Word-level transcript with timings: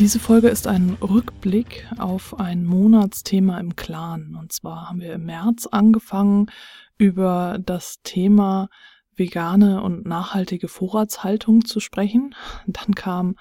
Diese 0.00 0.18
Folge 0.18 0.48
ist 0.48 0.66
ein 0.66 0.98
Rückblick 1.00 1.88
auf 1.98 2.40
ein 2.40 2.64
Monatsthema 2.64 3.60
im 3.60 3.76
Clan. 3.76 4.34
Und 4.34 4.52
zwar 4.52 4.88
haben 4.88 5.00
wir 5.00 5.12
im 5.12 5.24
März 5.24 5.68
angefangen, 5.70 6.50
über 6.98 7.58
das 7.64 8.00
Thema 8.02 8.68
vegane 9.14 9.80
und 9.82 10.04
nachhaltige 10.04 10.66
Vorratshaltung 10.66 11.64
zu 11.64 11.78
sprechen. 11.78 12.34
Dann 12.66 12.96
kam 12.96 13.36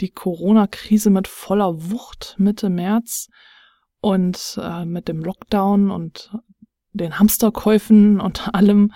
die 0.00 0.10
Corona-Krise 0.10 1.10
mit 1.10 1.28
voller 1.28 1.90
Wucht 1.92 2.34
Mitte 2.38 2.70
März 2.70 3.28
und 4.00 4.58
äh, 4.60 4.84
mit 4.84 5.06
dem 5.06 5.22
Lockdown 5.22 5.92
und 5.92 6.36
den 6.92 7.20
Hamsterkäufen 7.20 8.20
und 8.20 8.52
allem 8.52 8.92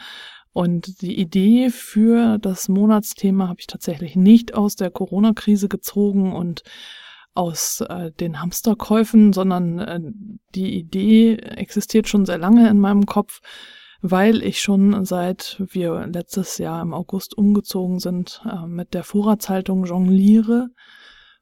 und 0.59 1.03
die 1.03 1.21
Idee 1.21 1.71
für 1.71 2.37
das 2.39 2.69
Monatsthema 2.69 3.47
habe 3.47 3.61
ich 3.61 3.69
tatsächlich 3.69 4.17
nicht 4.17 4.55
aus 4.55 4.75
der 4.75 4.91
Corona-Krise 4.91 5.69
gezogen 5.69 6.33
und 6.33 6.65
aus 7.33 7.81
äh, 7.83 8.11
den 8.11 8.41
Hamsterkäufen, 8.41 9.33
sondern 9.33 9.79
äh, 9.79 10.01
die 10.57 10.77
Idee 10.77 11.37
existiert 11.37 12.09
schon 12.09 12.27
sehr 12.27 12.39
lange 12.39 12.69
in 12.69 12.81
meinem 12.81 13.07
Kopf, 13.07 13.39
weil 14.01 14.43
ich 14.43 14.61
schon 14.61 15.05
seit 15.05 15.63
wir 15.71 16.09
letztes 16.09 16.59
Jahr 16.59 16.83
im 16.83 16.93
August 16.93 17.39
umgezogen 17.39 18.01
sind, 18.01 18.43
äh, 18.45 18.67
mit 18.67 18.95
der 18.95 19.05
Vorratshaltung 19.05 19.85
jongliere. 19.85 20.71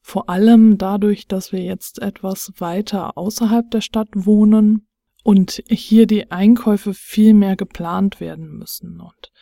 Vor 0.03 0.29
allem 0.29 0.77
dadurch, 0.77 1.27
dass 1.27 1.53
wir 1.53 1.63
jetzt 1.63 2.03
etwas 2.03 2.53
weiter 2.59 3.17
außerhalb 3.17 3.71
der 3.71 3.81
Stadt 3.81 4.11
wohnen 4.13 4.86
und 5.27 5.61
hier 5.69 6.07
die 6.07 6.31
Einkäufe 6.31 6.95
viel 6.95 7.35
mehr 7.35 7.57
geplant 7.57 8.21
werden 8.21 8.59
müssen. 8.59 9.01
Und 9.01 9.33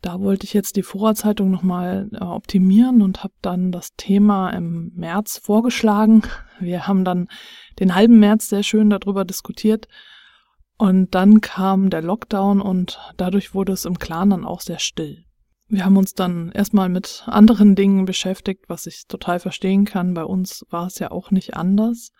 da 0.00 0.18
wollte 0.20 0.46
ich 0.46 0.54
jetzt 0.54 0.76
die 0.76 0.82
Vorratshaltung 0.82 1.50
nochmal 1.50 2.08
äh, 2.14 2.24
optimieren 2.24 3.02
und 3.02 3.22
habe 3.22 3.34
dann 3.42 3.70
das 3.70 3.94
Thema 3.98 4.48
im 4.48 4.92
März 4.94 5.36
vorgeschlagen. 5.36 6.22
Wir 6.58 6.86
haben 6.86 7.04
dann 7.04 7.28
den 7.78 7.94
halben 7.94 8.18
März 8.18 8.48
sehr 8.48 8.62
schön 8.62 8.88
darüber 8.88 9.26
diskutiert. 9.26 9.88
Und 10.78 11.14
dann 11.14 11.42
kam 11.42 11.90
der 11.90 12.00
Lockdown 12.00 12.62
und 12.62 12.98
dadurch 13.18 13.52
wurde 13.52 13.74
es 13.74 13.84
im 13.84 13.98
Clan 13.98 14.30
dann 14.30 14.46
auch 14.46 14.62
sehr 14.62 14.78
still. 14.78 15.26
Wir 15.68 15.84
haben 15.84 15.98
uns 15.98 16.14
dann 16.14 16.50
erstmal 16.52 16.88
mit 16.88 17.24
anderen 17.26 17.74
Dingen 17.74 18.06
beschäftigt, 18.06 18.64
was 18.68 18.86
ich 18.86 19.06
total 19.06 19.38
verstehen 19.38 19.84
kann. 19.84 20.14
Bei 20.14 20.24
uns 20.24 20.64
war 20.70 20.86
es 20.86 20.98
ja 20.98 21.10
auch 21.10 21.30
nicht 21.30 21.52
anders. 21.52 22.12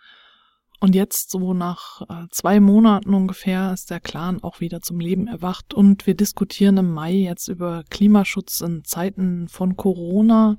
Und 0.79 0.93
jetzt, 0.93 1.31
so 1.31 1.53
nach 1.53 2.01
äh, 2.07 2.27
zwei 2.29 2.59
Monaten 2.59 3.13
ungefähr, 3.13 3.73
ist 3.73 3.89
der 3.89 3.99
Clan 3.99 4.43
auch 4.43 4.59
wieder 4.59 4.81
zum 4.81 4.99
Leben 4.99 5.27
erwacht 5.27 5.73
und 5.73 6.05
wir 6.05 6.13
diskutieren 6.13 6.77
im 6.77 6.91
Mai 6.91 7.13
jetzt 7.13 7.47
über 7.47 7.83
Klimaschutz 7.89 8.61
in 8.61 8.83
Zeiten 8.83 9.47
von 9.47 9.75
Corona 9.75 10.57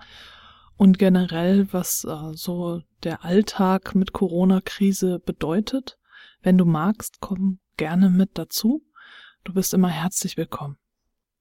und 0.76 0.98
generell, 0.98 1.72
was 1.72 2.04
äh, 2.04 2.32
so 2.34 2.82
der 3.04 3.24
Alltag 3.24 3.94
mit 3.94 4.12
Corona-Krise 4.12 5.20
bedeutet. 5.20 5.98
Wenn 6.42 6.58
du 6.58 6.64
magst, 6.64 7.18
komm 7.20 7.60
gerne 7.76 8.10
mit 8.10 8.30
dazu. 8.34 8.82
Du 9.44 9.52
bist 9.52 9.72
immer 9.72 9.88
herzlich 9.88 10.36
willkommen. 10.36 10.78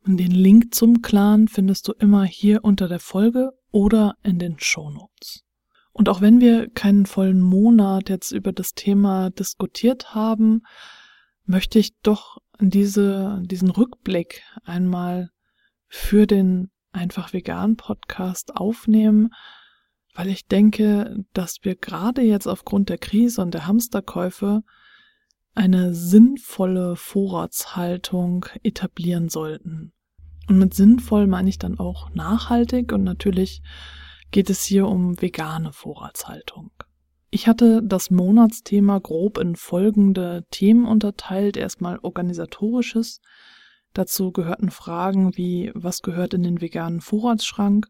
Und 0.06 0.18
den 0.18 0.32
Link 0.32 0.74
zum 0.76 1.02
Clan 1.02 1.48
findest 1.48 1.88
du 1.88 1.94
immer 1.94 2.26
hier 2.26 2.64
unter 2.64 2.88
der 2.88 3.00
Folge 3.00 3.54
oder 3.72 4.16
in 4.24 4.38
den 4.38 4.60
Show 4.60 4.92
Notes. 4.92 5.47
Und 5.98 6.10
auch 6.10 6.22
wenn 6.22 6.40
wir 6.40 6.70
keinen 6.70 7.08
vollen 7.08 7.42
Monat 7.42 8.10
jetzt 8.10 8.32
über 8.32 8.54
das 8.54 8.76
Thema 8.76 9.32
diskutiert 9.32 10.14
haben, 10.14 10.62
möchte 11.44 11.80
ich 11.80 11.98
doch 12.02 12.38
diese, 12.60 13.42
diesen 13.44 13.72
Rückblick 13.72 14.44
einmal 14.64 15.32
für 15.88 16.28
den 16.28 16.70
einfach 16.92 17.34
vegan 17.34 17.78
Podcast 17.78 18.56
aufnehmen, 18.56 19.34
weil 20.14 20.28
ich 20.28 20.46
denke, 20.46 21.26
dass 21.34 21.58
wir 21.64 21.76
gerade 21.76 22.22
jetzt 22.22 22.46
aufgrund 22.46 22.90
der 22.90 23.00
Krise 23.00 23.42
und 23.42 23.56
der 23.56 23.66
Hamsterkäufe 23.66 24.62
eine 25.56 25.96
sinnvolle 25.96 26.96
Vorratshaltung 26.96 28.46
etablieren 28.62 29.30
sollten. 29.30 29.94
Und 30.48 30.60
mit 30.60 30.76
sinnvoll 30.76 31.26
meine 31.26 31.50
ich 31.50 31.58
dann 31.58 31.80
auch 31.80 32.14
nachhaltig 32.14 32.92
und 32.92 33.04
natürlich 33.04 33.64
geht 34.32 34.50
es 34.50 34.64
hier 34.64 34.88
um 34.88 35.22
vegane 35.22 35.74
Vorratshaltung. 35.74 36.72
Ich 37.30 37.48
hatte 37.48 37.82
das 37.84 38.10
Monatsthema 38.10 39.00
grob 39.00 39.38
in 39.38 39.56
folgende 39.56 40.46
Themen 40.50 40.86
unterteilt. 40.86 41.58
Erstmal 41.58 42.00
organisatorisches. 42.02 43.22
Dazu 43.94 44.32
gehörten 44.32 44.72
Fragen 44.72 45.36
wie, 45.36 45.72
was 45.74 46.02
gehört 46.02 46.34
in 46.34 46.44
den 46.44 46.62
veganen 46.62 47.02
Vorratsschrank? 47.02 47.88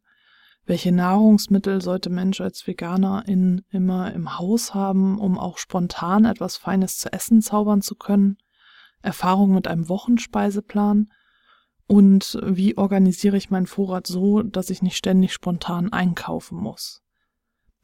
Welche 0.65 0.91
Nahrungsmittel 0.91 1.81
sollte 1.81 2.09
Mensch 2.09 2.41
als 2.41 2.65
Veganerin 2.67 3.63
immer 3.69 4.13
im 4.13 4.37
Haus 4.37 4.73
haben, 4.73 5.17
um 5.19 5.37
auch 5.37 5.57
spontan 5.57 6.25
etwas 6.25 6.57
Feines 6.57 6.97
zu 6.97 7.13
essen 7.13 7.41
zaubern 7.41 7.81
zu 7.81 7.95
können? 7.95 8.37
Erfahrung 9.01 9.53
mit 9.53 9.67
einem 9.67 9.87
Wochenspeiseplan 9.87 11.11
und 11.87 12.37
wie 12.43 12.77
organisiere 12.77 13.37
ich 13.37 13.49
meinen 13.49 13.65
Vorrat 13.65 14.07
so, 14.07 14.43
dass 14.43 14.69
ich 14.69 14.81
nicht 14.81 14.97
ständig 14.97 15.33
spontan 15.33 15.91
einkaufen 15.91 16.57
muss. 16.57 17.01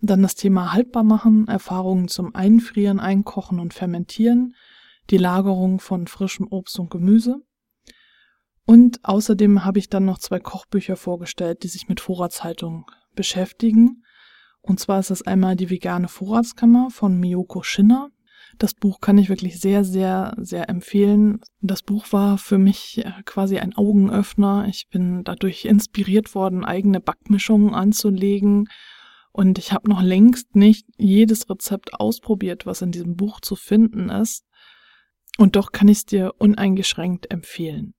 Dann 0.01 0.21
das 0.21 0.35
Thema 0.35 0.73
haltbar 0.73 1.03
machen, 1.03 1.47
Erfahrungen 1.47 2.09
zum 2.09 2.35
Einfrieren, 2.35 2.99
Einkochen 2.99 3.59
und 3.59 3.73
Fermentieren, 3.73 4.55
die 5.09 5.17
Lagerung 5.17 5.79
von 5.79 6.07
frischem 6.07 6.47
Obst 6.49 6.77
und 6.79 6.91
Gemüse. 6.91 7.41
Und 8.65 8.99
außerdem 9.03 9.63
habe 9.63 9.79
ich 9.79 9.89
dann 9.89 10.05
noch 10.05 10.19
zwei 10.19 10.39
Kochbücher 10.39 10.97
vorgestellt, 10.97 11.63
die 11.63 11.67
sich 11.69 11.87
mit 11.87 12.01
Vorratshaltung 12.01 12.85
beschäftigen. 13.15 14.03
Und 14.61 14.79
zwar 14.79 14.99
ist 14.99 15.11
das 15.11 15.21
einmal 15.21 15.55
die 15.55 15.69
vegane 15.69 16.09
Vorratskammer 16.09 16.89
von 16.89 17.17
Miyoko 17.17 17.63
Schinner. 17.63 18.09
Das 18.59 18.73
Buch 18.73 18.99
kann 19.01 19.17
ich 19.17 19.29
wirklich 19.29 19.59
sehr, 19.59 19.83
sehr, 19.83 20.35
sehr 20.37 20.69
empfehlen. 20.69 21.41
Das 21.61 21.81
Buch 21.81 22.11
war 22.11 22.37
für 22.37 22.57
mich 22.57 23.03
äh, 23.03 23.11
quasi 23.25 23.57
ein 23.57 23.75
Augenöffner. 23.75 24.67
Ich 24.67 24.87
bin 24.89 25.23
dadurch 25.23 25.65
inspiriert 25.65 26.35
worden, 26.35 26.63
eigene 26.63 26.99
Backmischungen 26.99 27.73
anzulegen. 27.73 28.67
Und 29.31 29.57
ich 29.57 29.73
habe 29.73 29.89
noch 29.89 30.01
längst 30.01 30.55
nicht 30.55 30.85
jedes 30.97 31.49
Rezept 31.49 31.95
ausprobiert, 31.95 32.65
was 32.65 32.81
in 32.81 32.91
diesem 32.91 33.15
Buch 33.15 33.39
zu 33.41 33.55
finden 33.55 34.09
ist. 34.09 34.45
Und 35.37 35.55
doch 35.55 35.71
kann 35.71 35.87
ich 35.87 35.99
es 35.99 36.05
dir 36.05 36.33
uneingeschränkt 36.37 37.31
empfehlen. 37.31 37.95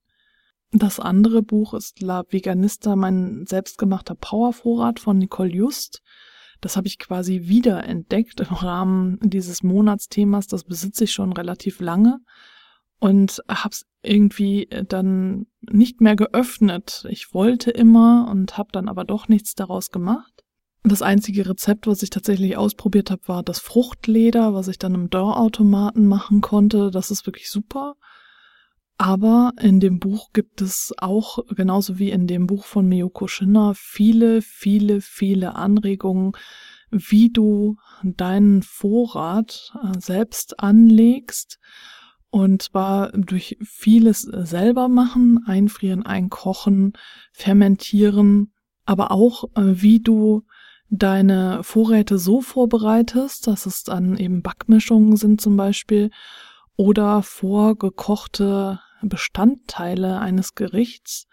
Das 0.71 1.01
andere 1.01 1.43
Buch 1.43 1.75
ist 1.75 2.01
La 2.01 2.25
Veganista, 2.29 2.97
mein 2.97 3.45
selbstgemachter 3.47 4.15
Powervorrat 4.15 5.01
von 5.01 5.19
Nicole 5.19 5.53
Just. 5.53 6.03
Das 6.65 6.79
habe 6.79 6.87
ich 6.87 6.99
quasi 6.99 7.43
wiederentdeckt 7.45 8.41
im 8.41 8.55
Rahmen 8.55 9.19
dieses 9.21 9.63
Monatsthemas. 9.63 10.47
Das 10.47 10.65
besitze 10.65 11.05
ich 11.05 11.13
schon 11.13 11.35
relativ 11.35 11.79
lange 11.79 12.21
und 13.01 13.43
habe 13.51 13.73
es 13.73 13.85
irgendwie 14.03 14.67
dann 14.89 15.45
nicht 15.61 16.01
mehr 16.01 16.17
geöffnet. 16.17 17.05
Ich 17.11 17.35
wollte 17.35 17.71
immer 17.71 18.29
und 18.31 18.57
habe 18.57 18.71
dann 18.73 18.89
aber 18.89 19.05
doch 19.05 19.29
nichts 19.29 19.55
daraus 19.55 19.91
gemacht. 19.91 20.43
Das 20.85 21.03
einzige 21.03 21.47
Rezept, 21.47 21.87
was 21.87 22.03
ich 22.03 22.09
tatsächlich 22.09 22.57
ausprobiert 22.57 23.11
habe, 23.11 23.29
war 23.29 23.43
das 23.43 23.59
Fruchtleder, 23.59 24.55
was 24.55 24.69
ich 24.69 24.79
dann 24.79 24.95
im 24.95 25.11
Dörrautomaten 25.11 26.07
machen 26.07 26.41
konnte. 26.41 26.91
Das 26.91 27.11
ist 27.11 27.27
wirklich 27.27 27.51
super. 27.51 27.97
Aber 28.97 29.53
in 29.61 29.81
dem 29.81 29.99
Buch 29.99 30.33
gibt 30.33 30.61
es 30.61 30.93
auch, 30.99 31.39
genauso 31.49 31.99
wie 31.99 32.11
in 32.11 32.27
dem 32.27 32.47
Buch 32.47 32.65
von 32.65 32.89
Miyoko 32.89 33.27
Shinner, 33.27 33.73
viele, 33.75 34.41
viele, 34.41 35.01
viele 35.01 35.57
Anregungen, 35.57 36.33
wie 36.91 37.31
du 37.31 37.77
deinen 38.05 38.63
Vorrat 38.63 39.73
äh, 39.83 39.99
selbst 39.99 40.61
anlegst. 40.61 41.59
Und 42.31 42.63
zwar 42.63 43.13
durch 43.13 43.59
vieles 43.63 44.23
selber 44.23 44.89
machen, 44.89 45.41
einfrieren, 45.47 46.05
einkochen, 46.05 46.93
fermentieren, 47.33 48.53
aber 48.85 49.11
auch 49.11 49.45
äh, 49.57 49.83
wie 49.83 50.01
du 50.01 50.45
deine 50.91 51.63
Vorräte 51.63 52.19
so 52.19 52.41
vorbereitest, 52.41 53.47
dass 53.47 53.67
es 53.67 53.83
dann 53.83 54.17
eben 54.17 54.43
Backmischungen 54.43 55.17
sind 55.17 55.41
zum 55.41 55.57
Beispiel 55.57 56.11
oder 56.77 57.23
vorgekochte 57.23 58.81
Bestandteile 59.03 60.19
eines 60.21 60.55
Gerichts, 60.55 61.27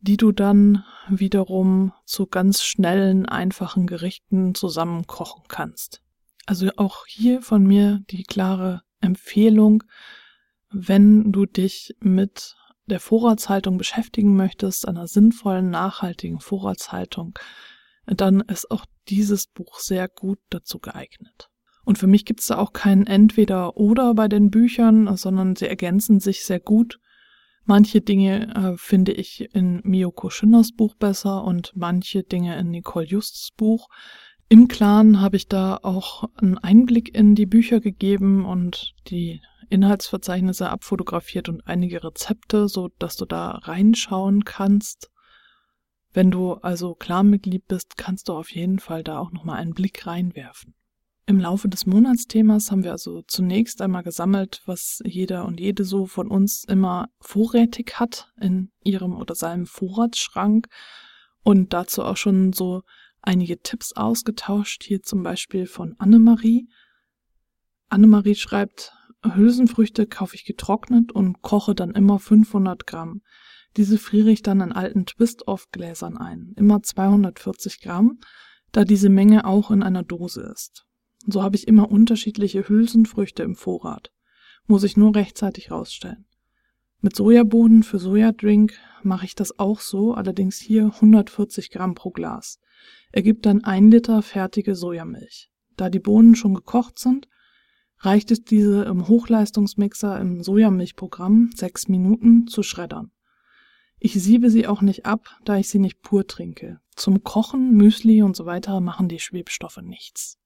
die 0.00 0.16
du 0.16 0.32
dann 0.32 0.84
wiederum 1.08 1.92
zu 2.06 2.26
ganz 2.26 2.62
schnellen, 2.62 3.26
einfachen 3.26 3.86
Gerichten 3.86 4.54
zusammenkochen 4.54 5.44
kannst. 5.48 6.02
Also 6.46 6.70
auch 6.76 7.06
hier 7.06 7.42
von 7.42 7.64
mir 7.64 8.00
die 8.10 8.22
klare 8.22 8.82
Empfehlung, 9.00 9.84
wenn 10.70 11.32
du 11.32 11.46
dich 11.46 11.94
mit 12.00 12.56
der 12.86 13.00
Vorratshaltung 13.00 13.78
beschäftigen 13.78 14.36
möchtest, 14.36 14.88
einer 14.88 15.06
sinnvollen, 15.06 15.70
nachhaltigen 15.70 16.40
Vorratshaltung, 16.40 17.38
dann 18.06 18.40
ist 18.40 18.70
auch 18.70 18.86
dieses 19.08 19.46
Buch 19.46 19.78
sehr 19.78 20.08
gut 20.08 20.38
dazu 20.48 20.78
geeignet. 20.78 21.50
Und 21.84 21.98
für 21.98 22.06
mich 22.06 22.24
gibt 22.24 22.40
es 22.40 22.48
da 22.48 22.58
auch 22.58 22.72
kein 22.72 23.06
Entweder 23.06 23.76
oder 23.76 24.14
bei 24.14 24.28
den 24.28 24.50
Büchern, 24.50 25.16
sondern 25.16 25.56
sie 25.56 25.66
ergänzen 25.66 26.20
sich 26.20 26.44
sehr 26.44 26.60
gut. 26.60 26.98
Manche 27.64 28.00
Dinge 28.00 28.54
äh, 28.54 28.76
finde 28.76 29.12
ich 29.12 29.54
in 29.54 29.80
Miyoko 29.84 30.30
Schinders 30.30 30.72
Buch 30.72 30.94
besser 30.96 31.44
und 31.44 31.72
manche 31.76 32.22
Dinge 32.22 32.58
in 32.58 32.70
Nicole 32.70 33.06
Justs 33.06 33.50
Buch. 33.56 33.88
Im 34.48 34.66
Clan 34.66 35.20
habe 35.20 35.36
ich 35.36 35.46
da 35.46 35.78
auch 35.82 36.24
einen 36.34 36.58
Einblick 36.58 37.14
in 37.14 37.36
die 37.36 37.46
Bücher 37.46 37.80
gegeben 37.80 38.44
und 38.44 38.94
die 39.06 39.40
Inhaltsverzeichnisse 39.68 40.68
abfotografiert 40.68 41.48
und 41.48 41.64
einige 41.66 42.02
Rezepte, 42.02 42.68
so 42.68 42.88
dass 42.98 43.16
du 43.16 43.24
da 43.24 43.50
reinschauen 43.50 44.44
kannst. 44.44 45.10
Wenn 46.12 46.32
du 46.32 46.54
also 46.54 46.96
Clan-Mitglied 46.96 47.68
bist, 47.68 47.96
kannst 47.96 48.28
du 48.28 48.32
auf 48.32 48.50
jeden 48.50 48.80
Fall 48.80 49.04
da 49.04 49.20
auch 49.20 49.30
nochmal 49.30 49.58
einen 49.58 49.74
Blick 49.74 50.06
reinwerfen. 50.08 50.74
Im 51.30 51.38
Laufe 51.38 51.68
des 51.68 51.86
Monatsthemas 51.86 52.72
haben 52.72 52.82
wir 52.82 52.90
also 52.90 53.22
zunächst 53.22 53.80
einmal 53.82 54.02
gesammelt, 54.02 54.62
was 54.66 55.00
jeder 55.04 55.44
und 55.44 55.60
jede 55.60 55.84
so 55.84 56.06
von 56.06 56.26
uns 56.26 56.64
immer 56.64 57.08
vorrätig 57.20 58.00
hat 58.00 58.32
in 58.40 58.72
ihrem 58.82 59.16
oder 59.16 59.36
seinem 59.36 59.66
Vorratsschrank 59.66 60.66
und 61.44 61.72
dazu 61.72 62.02
auch 62.02 62.16
schon 62.16 62.52
so 62.52 62.82
einige 63.22 63.60
Tipps 63.60 63.92
ausgetauscht, 63.92 64.82
hier 64.82 65.04
zum 65.04 65.22
Beispiel 65.22 65.66
von 65.66 65.94
Annemarie. 66.00 66.66
Annemarie 67.90 68.34
schreibt, 68.34 68.92
Hülsenfrüchte 69.22 70.08
kaufe 70.08 70.34
ich 70.34 70.44
getrocknet 70.44 71.12
und 71.12 71.42
koche 71.42 71.76
dann 71.76 71.92
immer 71.92 72.18
500 72.18 72.88
Gramm. 72.88 73.22
Diese 73.76 73.98
friere 73.98 74.32
ich 74.32 74.42
dann 74.42 74.60
in 74.62 74.72
alten 74.72 75.06
Twist-Off-Gläsern 75.06 76.16
ein, 76.16 76.54
immer 76.56 76.82
240 76.82 77.80
Gramm, 77.82 78.18
da 78.72 78.84
diese 78.84 79.10
Menge 79.10 79.44
auch 79.44 79.70
in 79.70 79.84
einer 79.84 80.02
Dose 80.02 80.40
ist. 80.40 80.88
So 81.26 81.42
habe 81.42 81.56
ich 81.56 81.68
immer 81.68 81.90
unterschiedliche 81.90 82.68
Hülsenfrüchte 82.68 83.42
im 83.42 83.54
Vorrat. 83.54 84.10
Muss 84.66 84.84
ich 84.84 84.96
nur 84.96 85.14
rechtzeitig 85.14 85.70
rausstellen. 85.70 86.26
Mit 87.02 87.16
Sojabohnen 87.16 87.82
für 87.82 87.98
Sojadrink 87.98 88.74
mache 89.02 89.24
ich 89.24 89.34
das 89.34 89.58
auch 89.58 89.80
so, 89.80 90.12
allerdings 90.12 90.58
hier 90.58 90.92
140 90.94 91.70
Gramm 91.70 91.94
pro 91.94 92.10
Glas. 92.10 92.60
Ergibt 93.10 93.46
dann 93.46 93.64
ein 93.64 93.90
Liter 93.90 94.20
fertige 94.22 94.74
Sojamilch. 94.74 95.50
Da 95.76 95.88
die 95.88 95.98
Bohnen 95.98 96.34
schon 96.34 96.54
gekocht 96.54 96.98
sind, 96.98 97.26
reicht 97.98 98.30
es 98.30 98.44
diese 98.44 98.84
im 98.84 99.08
Hochleistungsmixer 99.08 100.20
im 100.20 100.42
Sojamilchprogramm 100.42 101.50
sechs 101.54 101.88
Minuten 101.88 102.46
zu 102.46 102.62
schreddern. 102.62 103.12
Ich 103.98 104.14
siebe 104.14 104.50
sie 104.50 104.66
auch 104.66 104.82
nicht 104.82 105.06
ab, 105.06 105.38
da 105.44 105.56
ich 105.56 105.68
sie 105.68 105.78
nicht 105.78 106.02
pur 106.02 106.26
trinke. 106.26 106.80
Zum 106.96 107.22
Kochen, 107.22 107.72
Müsli 107.72 108.22
und 108.22 108.36
so 108.36 108.46
weiter 108.46 108.80
machen 108.80 109.08
die 109.08 109.18
Schwebstoffe 109.18 109.80
nichts. 109.82 110.38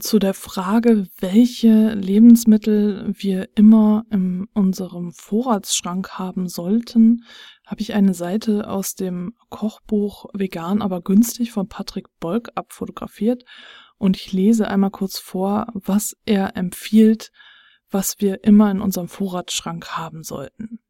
Zu 0.00 0.18
der 0.18 0.34
Frage, 0.34 1.08
welche 1.18 1.94
Lebensmittel 1.94 3.10
wir 3.16 3.48
immer 3.54 4.04
in 4.10 4.46
unserem 4.52 5.12
Vorratsschrank 5.12 6.18
haben 6.18 6.46
sollten, 6.46 7.24
habe 7.66 7.80
ich 7.80 7.94
eine 7.94 8.12
Seite 8.12 8.68
aus 8.68 8.96
dem 8.96 9.34
Kochbuch 9.48 10.26
Vegan, 10.34 10.82
aber 10.82 11.00
günstig 11.00 11.52
von 11.52 11.68
Patrick 11.68 12.06
Bolk 12.20 12.50
abfotografiert 12.54 13.44
und 13.96 14.18
ich 14.18 14.30
lese 14.30 14.68
einmal 14.68 14.90
kurz 14.90 15.18
vor, 15.18 15.68
was 15.72 16.14
er 16.26 16.54
empfiehlt, 16.54 17.30
was 17.90 18.16
wir 18.18 18.44
immer 18.44 18.70
in 18.70 18.82
unserem 18.82 19.08
Vorratsschrank 19.08 19.96
haben 19.96 20.22
sollten. 20.22 20.80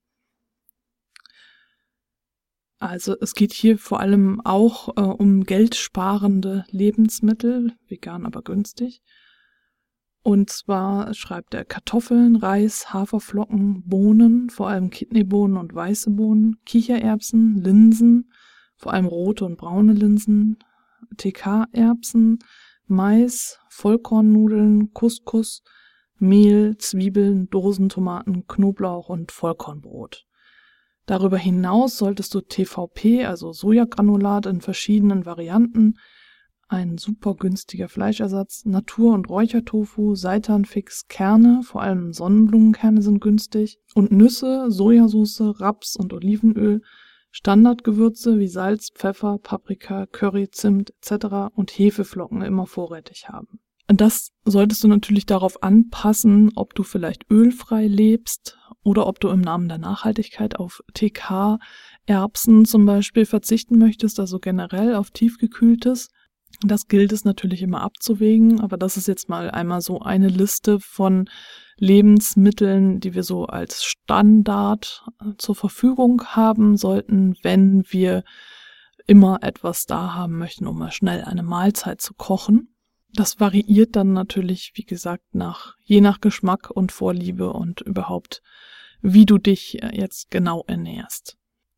Also 2.78 3.16
es 3.20 3.34
geht 3.34 3.52
hier 3.52 3.76
vor 3.76 4.00
allem 4.00 4.40
auch 4.44 4.96
äh, 4.96 5.00
um 5.00 5.44
geldsparende 5.44 6.64
Lebensmittel, 6.70 7.72
vegan 7.88 8.24
aber 8.24 8.42
günstig. 8.42 9.02
Und 10.22 10.50
zwar 10.50 11.14
schreibt 11.14 11.54
er 11.54 11.64
Kartoffeln, 11.64 12.36
Reis, 12.36 12.92
Haferflocken, 12.92 13.82
Bohnen, 13.86 14.50
vor 14.50 14.68
allem 14.68 14.90
Kidneybohnen 14.90 15.56
und 15.56 15.74
weiße 15.74 16.10
Bohnen, 16.10 16.56
Kichererbsen, 16.66 17.56
Linsen, 17.56 18.30
vor 18.76 18.92
allem 18.92 19.06
rote 19.06 19.44
und 19.44 19.56
braune 19.56 19.92
Linsen, 19.92 20.58
TK-Erbsen, 21.16 22.38
Mais, 22.86 23.58
Vollkornnudeln, 23.70 24.92
Couscous, 24.92 25.62
Mehl, 26.18 26.76
Zwiebeln, 26.78 27.48
Dosentomaten, 27.48 28.46
Knoblauch 28.46 29.08
und 29.08 29.32
Vollkornbrot. 29.32 30.27
Darüber 31.08 31.38
hinaus 31.38 31.96
solltest 31.96 32.34
du 32.34 32.42
TVP, 32.42 33.24
also 33.24 33.54
Sojagranulat 33.54 34.44
in 34.44 34.60
verschiedenen 34.60 35.24
Varianten, 35.24 35.94
ein 36.68 36.98
super 36.98 37.34
günstiger 37.34 37.88
Fleischersatz, 37.88 38.66
Natur- 38.66 39.14
und 39.14 39.30
Räuchertofu, 39.30 40.14
Seitanfix, 40.16 41.08
Kerne, 41.08 41.62
vor 41.64 41.80
allem 41.80 42.12
Sonnenblumenkerne 42.12 43.00
sind 43.00 43.22
günstig, 43.22 43.78
und 43.94 44.12
Nüsse, 44.12 44.70
Sojasauce, 44.70 45.58
Raps 45.60 45.96
und 45.96 46.12
Olivenöl, 46.12 46.82
Standardgewürze 47.30 48.38
wie 48.38 48.48
Salz, 48.48 48.90
Pfeffer, 48.94 49.38
Paprika, 49.38 50.04
Curry, 50.04 50.50
Zimt 50.50 50.90
etc. 50.90 51.54
und 51.54 51.70
Hefeflocken 51.70 52.42
immer 52.42 52.66
vorrätig 52.66 53.30
haben. 53.30 53.60
Das 53.88 54.32
solltest 54.44 54.84
du 54.84 54.88
natürlich 54.88 55.24
darauf 55.24 55.62
anpassen, 55.62 56.52
ob 56.56 56.74
du 56.74 56.82
vielleicht 56.82 57.24
ölfrei 57.30 57.86
lebst 57.86 58.58
oder 58.82 59.06
ob 59.06 59.18
du 59.18 59.28
im 59.28 59.40
Namen 59.40 59.68
der 59.68 59.78
Nachhaltigkeit 59.78 60.56
auf 60.56 60.82
TK-Erbsen 60.92 62.66
zum 62.66 62.84
Beispiel 62.84 63.24
verzichten 63.24 63.78
möchtest, 63.78 64.20
also 64.20 64.38
generell 64.38 64.94
auf 64.94 65.10
tiefgekühltes. 65.10 66.10
Das 66.62 66.88
gilt 66.88 67.12
es 67.12 67.24
natürlich 67.24 67.62
immer 67.62 67.80
abzuwägen, 67.80 68.60
aber 68.60 68.76
das 68.76 68.98
ist 68.98 69.08
jetzt 69.08 69.30
mal 69.30 69.50
einmal 69.50 69.80
so 69.80 70.00
eine 70.00 70.28
Liste 70.28 70.80
von 70.80 71.30
Lebensmitteln, 71.78 73.00
die 73.00 73.14
wir 73.14 73.22
so 73.22 73.46
als 73.46 73.84
Standard 73.84 75.04
äh, 75.20 75.32
zur 75.38 75.54
Verfügung 75.54 76.24
haben 76.24 76.76
sollten, 76.76 77.36
wenn 77.42 77.84
wir 77.88 78.24
immer 79.06 79.38
etwas 79.42 79.86
da 79.86 80.14
haben 80.14 80.36
möchten, 80.36 80.66
um 80.66 80.78
mal 80.78 80.90
schnell 80.90 81.24
eine 81.24 81.42
Mahlzeit 81.42 82.02
zu 82.02 82.12
kochen. 82.14 82.74
Das 83.14 83.40
variiert 83.40 83.96
dann 83.96 84.12
natürlich, 84.12 84.72
wie 84.74 84.84
gesagt, 84.84 85.34
nach, 85.34 85.74
je 85.82 86.00
nach 86.00 86.20
Geschmack 86.20 86.70
und 86.70 86.92
Vorliebe 86.92 87.52
und 87.52 87.80
überhaupt, 87.80 88.42
wie 89.00 89.26
du 89.26 89.38
dich 89.38 89.82
äh, 89.82 89.96
jetzt 89.96 90.30
genau 90.30 90.64
ernährst. 90.66 91.36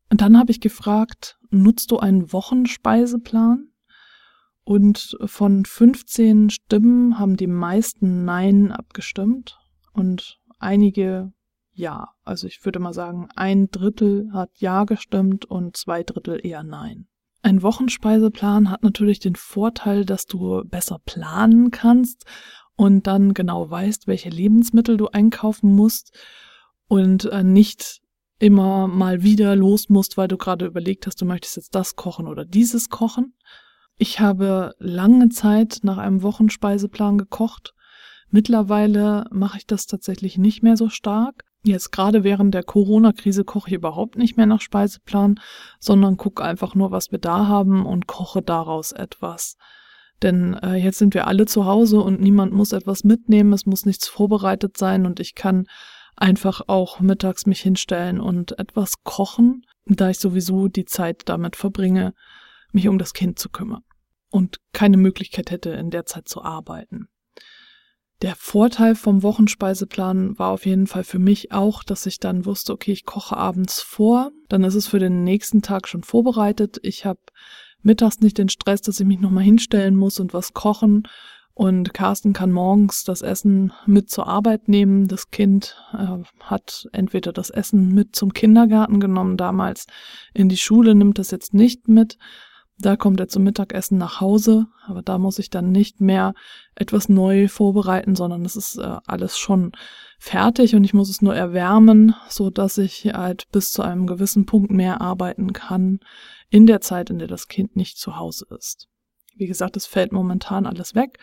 Und 0.09 0.21
dann 0.21 0.37
habe 0.37 0.51
ich 0.51 0.59
gefragt, 0.59 1.37
nutzt 1.49 1.91
du 1.91 1.99
einen 1.99 2.33
Wochenspeiseplan? 2.33 3.67
Und 4.63 5.17
von 5.25 5.65
15 5.65 6.49
Stimmen 6.49 7.17
haben 7.17 7.35
die 7.35 7.47
meisten 7.47 8.25
Nein 8.25 8.71
abgestimmt 8.71 9.57
und 9.93 10.39
einige 10.59 11.33
Ja. 11.73 12.09
Also 12.23 12.47
ich 12.47 12.63
würde 12.63 12.79
mal 12.79 12.93
sagen, 12.93 13.29
ein 13.35 13.69
Drittel 13.71 14.31
hat 14.33 14.51
Ja 14.59 14.83
gestimmt 14.83 15.45
und 15.45 15.77
zwei 15.77 16.03
Drittel 16.03 16.45
eher 16.45 16.63
Nein. 16.63 17.07
Ein 17.43 17.63
Wochenspeiseplan 17.63 18.69
hat 18.69 18.83
natürlich 18.83 19.19
den 19.19 19.35
Vorteil, 19.35 20.05
dass 20.05 20.25
du 20.25 20.63
besser 20.65 20.99
planen 21.05 21.71
kannst 21.71 22.25
und 22.75 23.07
dann 23.07 23.33
genau 23.33 23.69
weißt, 23.69 24.07
welche 24.07 24.29
Lebensmittel 24.29 24.97
du 24.97 25.07
einkaufen 25.07 25.73
musst 25.73 26.17
und 26.87 27.25
äh, 27.25 27.43
nicht 27.43 28.01
immer 28.37 28.87
mal 28.87 29.23
wieder 29.23 29.55
los 29.55 29.89
musst, 29.89 30.17
weil 30.17 30.27
du 30.27 30.37
gerade 30.37 30.65
überlegt 30.65 31.07
hast, 31.07 31.21
du 31.21 31.25
möchtest 31.25 31.55
jetzt 31.57 31.75
das 31.75 31.95
kochen 31.95 32.27
oder 32.27 32.45
dieses 32.45 32.89
kochen. 32.89 33.35
Ich 33.97 34.19
habe 34.19 34.73
lange 34.79 35.29
Zeit 35.29 35.79
nach 35.83 35.97
einem 35.97 36.23
Wochenspeiseplan 36.23 37.17
gekocht. 37.19 37.73
Mittlerweile 38.29 39.25
mache 39.31 39.59
ich 39.59 39.67
das 39.67 39.85
tatsächlich 39.85 40.37
nicht 40.37 40.63
mehr 40.63 40.75
so 40.75 40.89
stark. 40.89 41.43
Jetzt 41.63 41.91
gerade 41.91 42.23
während 42.23 42.55
der 42.55 42.63
Corona-Krise 42.63 43.43
koche 43.45 43.69
ich 43.69 43.75
überhaupt 43.75 44.17
nicht 44.17 44.35
mehr 44.35 44.47
nach 44.47 44.61
Speiseplan, 44.61 45.39
sondern 45.79 46.17
gucke 46.17 46.43
einfach 46.43 46.73
nur, 46.73 46.89
was 46.89 47.11
wir 47.11 47.19
da 47.19 47.47
haben 47.47 47.85
und 47.85 48.07
koche 48.07 48.41
daraus 48.41 48.91
etwas. 48.91 49.57
Denn 50.23 50.55
äh, 50.55 50.75
jetzt 50.75 50.97
sind 50.97 51.13
wir 51.13 51.27
alle 51.27 51.45
zu 51.45 51.65
Hause 51.65 52.01
und 52.01 52.19
niemand 52.19 52.53
muss 52.53 52.71
etwas 52.71 53.03
mitnehmen, 53.03 53.53
es 53.53 53.65
muss 53.65 53.85
nichts 53.85 54.07
vorbereitet 54.07 54.77
sein 54.77 55.05
und 55.05 55.19
ich 55.19 55.35
kann 55.35 55.67
einfach 56.15 56.61
auch 56.67 56.99
mittags 56.99 57.45
mich 57.45 57.61
hinstellen 57.61 58.19
und 58.19 58.57
etwas 58.59 59.03
kochen, 59.03 59.63
da 59.85 60.09
ich 60.09 60.19
sowieso 60.19 60.67
die 60.67 60.85
Zeit 60.85 61.23
damit 61.25 61.55
verbringe, 61.55 62.13
mich 62.71 62.87
um 62.87 62.97
das 62.97 63.13
Kind 63.13 63.39
zu 63.39 63.49
kümmern 63.49 63.83
und 64.29 64.57
keine 64.73 64.97
Möglichkeit 64.97 65.51
hätte, 65.51 65.71
in 65.71 65.89
der 65.89 66.05
Zeit 66.05 66.27
zu 66.27 66.43
arbeiten. 66.43 67.07
Der 68.21 68.35
Vorteil 68.35 68.93
vom 68.93 69.23
Wochenspeiseplan 69.23 70.37
war 70.37 70.51
auf 70.51 70.67
jeden 70.67 70.85
Fall 70.85 71.03
für 71.03 71.17
mich 71.17 71.51
auch, 71.51 71.83
dass 71.83 72.05
ich 72.05 72.19
dann 72.19 72.45
wusste, 72.45 72.71
okay, 72.71 72.91
ich 72.91 73.05
koche 73.05 73.35
abends 73.35 73.81
vor, 73.81 74.31
dann 74.47 74.63
ist 74.63 74.75
es 74.75 74.87
für 74.87 74.99
den 74.99 75.23
nächsten 75.23 75.63
Tag 75.63 75.87
schon 75.87 76.03
vorbereitet. 76.03 76.79
Ich 76.83 77.05
habe 77.05 77.19
mittags 77.81 78.19
nicht 78.19 78.37
den 78.37 78.49
Stress, 78.49 78.81
dass 78.81 78.99
ich 78.99 79.07
mich 79.07 79.19
nochmal 79.19 79.43
hinstellen 79.43 79.95
muss 79.95 80.19
und 80.19 80.35
was 80.35 80.53
kochen. 80.53 81.07
Und 81.55 81.95
Carsten 81.95 82.31
kann 82.31 82.51
morgens 82.51 83.03
das 83.03 83.23
Essen 83.23 83.73
mit 83.87 84.11
zur 84.11 84.27
Arbeit 84.27 84.67
nehmen. 84.67 85.07
Das 85.07 85.31
Kind 85.31 85.75
äh, 85.93 86.23
hat 86.43 86.87
entweder 86.93 87.33
das 87.33 87.49
Essen 87.49 87.93
mit 87.93 88.15
zum 88.15 88.33
Kindergarten 88.33 88.99
genommen 88.99 89.35
damals, 89.35 89.87
in 90.33 90.47
die 90.47 90.57
Schule 90.57 90.93
nimmt 90.93 91.17
das 91.17 91.31
jetzt 91.31 91.55
nicht 91.55 91.87
mit. 91.87 92.17
Da 92.81 92.95
kommt 92.95 93.19
er 93.19 93.27
zum 93.27 93.43
Mittagessen 93.43 93.97
nach 93.97 94.21
Hause, 94.21 94.67
aber 94.85 95.01
da 95.01 95.17
muss 95.17 95.39
ich 95.39 95.49
dann 95.49 95.71
nicht 95.71 96.01
mehr 96.01 96.33
etwas 96.75 97.09
neu 97.09 97.47
vorbereiten, 97.47 98.15
sondern 98.15 98.43
es 98.43 98.55
ist 98.55 98.77
äh, 98.77 98.97
alles 99.05 99.37
schon 99.37 99.71
fertig 100.17 100.75
und 100.75 100.83
ich 100.83 100.93
muss 100.93 101.09
es 101.09 101.21
nur 101.21 101.35
erwärmen, 101.35 102.15
so 102.27 102.49
dass 102.49 102.77
ich 102.77 103.05
halt 103.13 103.49
bis 103.51 103.71
zu 103.71 103.83
einem 103.83 104.07
gewissen 104.07 104.45
Punkt 104.45 104.71
mehr 104.71 104.99
arbeiten 105.01 105.53
kann 105.53 105.99
in 106.49 106.65
der 106.65 106.81
Zeit, 106.81 107.09
in 107.09 107.19
der 107.19 107.27
das 107.27 107.47
Kind 107.47 107.75
nicht 107.75 107.97
zu 107.97 108.17
Hause 108.17 108.45
ist. 108.57 108.87
Wie 109.35 109.47
gesagt, 109.47 109.77
es 109.77 109.85
fällt 109.85 110.11
momentan 110.11 110.65
alles 110.65 110.95
weg, 110.95 111.19